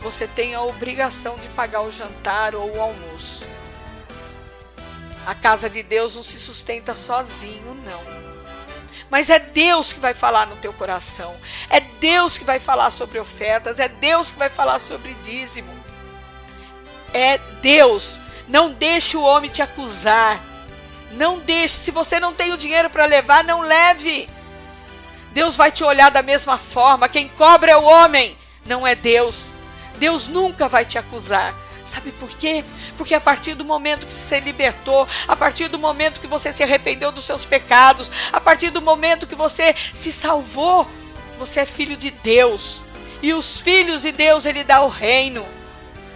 você 0.00 0.26
tem 0.26 0.54
a 0.54 0.62
obrigação 0.62 1.36
de 1.36 1.48
pagar 1.48 1.82
o 1.82 1.90
jantar 1.90 2.54
ou 2.54 2.76
o 2.76 2.80
almoço. 2.80 3.44
A 5.26 5.34
casa 5.34 5.68
de 5.68 5.82
Deus 5.82 6.14
não 6.14 6.22
se 6.22 6.38
sustenta 6.38 6.94
sozinho, 6.94 7.74
não. 7.84 8.26
Mas 9.10 9.28
é 9.30 9.38
Deus 9.38 9.92
que 9.92 10.00
vai 10.00 10.14
falar 10.14 10.46
no 10.46 10.56
teu 10.56 10.72
coração. 10.72 11.36
É 11.68 11.80
Deus 11.80 12.38
que 12.38 12.44
vai 12.44 12.58
falar 12.58 12.90
sobre 12.90 13.18
ofertas. 13.18 13.78
É 13.78 13.88
Deus 13.88 14.30
que 14.30 14.38
vai 14.38 14.48
falar 14.48 14.78
sobre 14.78 15.14
dízimo. 15.14 15.72
É 17.12 17.38
Deus. 17.60 18.18
Não 18.48 18.72
deixe 18.72 19.16
o 19.16 19.22
homem 19.22 19.50
te 19.50 19.62
acusar. 19.62 20.42
Não 21.12 21.38
deixe. 21.38 21.74
Se 21.74 21.90
você 21.90 22.18
não 22.20 22.32
tem 22.32 22.52
o 22.52 22.58
dinheiro 22.58 22.90
para 22.90 23.04
levar, 23.04 23.44
não 23.44 23.60
leve. 23.60 24.28
Deus 25.36 25.54
vai 25.54 25.70
te 25.70 25.84
olhar 25.84 26.10
da 26.10 26.22
mesma 26.22 26.56
forma. 26.56 27.10
Quem 27.10 27.28
cobra 27.28 27.70
é 27.70 27.76
o 27.76 27.84
homem, 27.84 28.34
não 28.64 28.86
é 28.86 28.94
Deus. 28.94 29.50
Deus 29.98 30.28
nunca 30.28 30.66
vai 30.66 30.86
te 30.86 30.96
acusar. 30.96 31.54
Sabe 31.84 32.10
por 32.12 32.30
quê? 32.30 32.64
Porque 32.96 33.14
a 33.14 33.20
partir 33.20 33.52
do 33.52 33.62
momento 33.62 34.06
que 34.06 34.12
você 34.14 34.40
libertou, 34.40 35.06
a 35.28 35.36
partir 35.36 35.68
do 35.68 35.78
momento 35.78 36.20
que 36.20 36.26
você 36.26 36.54
se 36.54 36.62
arrependeu 36.62 37.12
dos 37.12 37.24
seus 37.24 37.44
pecados, 37.44 38.10
a 38.32 38.40
partir 38.40 38.70
do 38.70 38.80
momento 38.80 39.26
que 39.26 39.34
você 39.34 39.74
se 39.92 40.10
salvou, 40.10 40.88
você 41.38 41.60
é 41.60 41.66
filho 41.66 41.98
de 41.98 42.10
Deus. 42.10 42.82
E 43.20 43.34
os 43.34 43.60
filhos 43.60 44.00
de 44.00 44.12
Deus, 44.12 44.46
ele 44.46 44.64
dá 44.64 44.80
o 44.80 44.88
reino. 44.88 45.46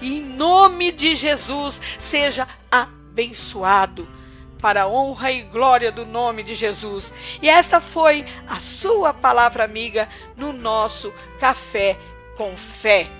E 0.00 0.16
em 0.16 0.22
nome 0.22 0.92
de 0.92 1.14
Jesus, 1.14 1.78
seja 1.98 2.48
abençoado 2.70 4.19
para 4.60 4.82
a 4.82 4.88
honra 4.88 5.30
e 5.30 5.42
glória 5.42 5.90
do 5.90 6.04
nome 6.04 6.42
de 6.42 6.54
Jesus. 6.54 7.12
E 7.40 7.48
esta 7.48 7.80
foi 7.80 8.24
a 8.48 8.60
sua 8.60 9.12
palavra 9.12 9.64
amiga 9.64 10.08
no 10.36 10.52
nosso 10.52 11.12
café 11.38 11.98
com 12.36 12.56
fé. 12.56 13.19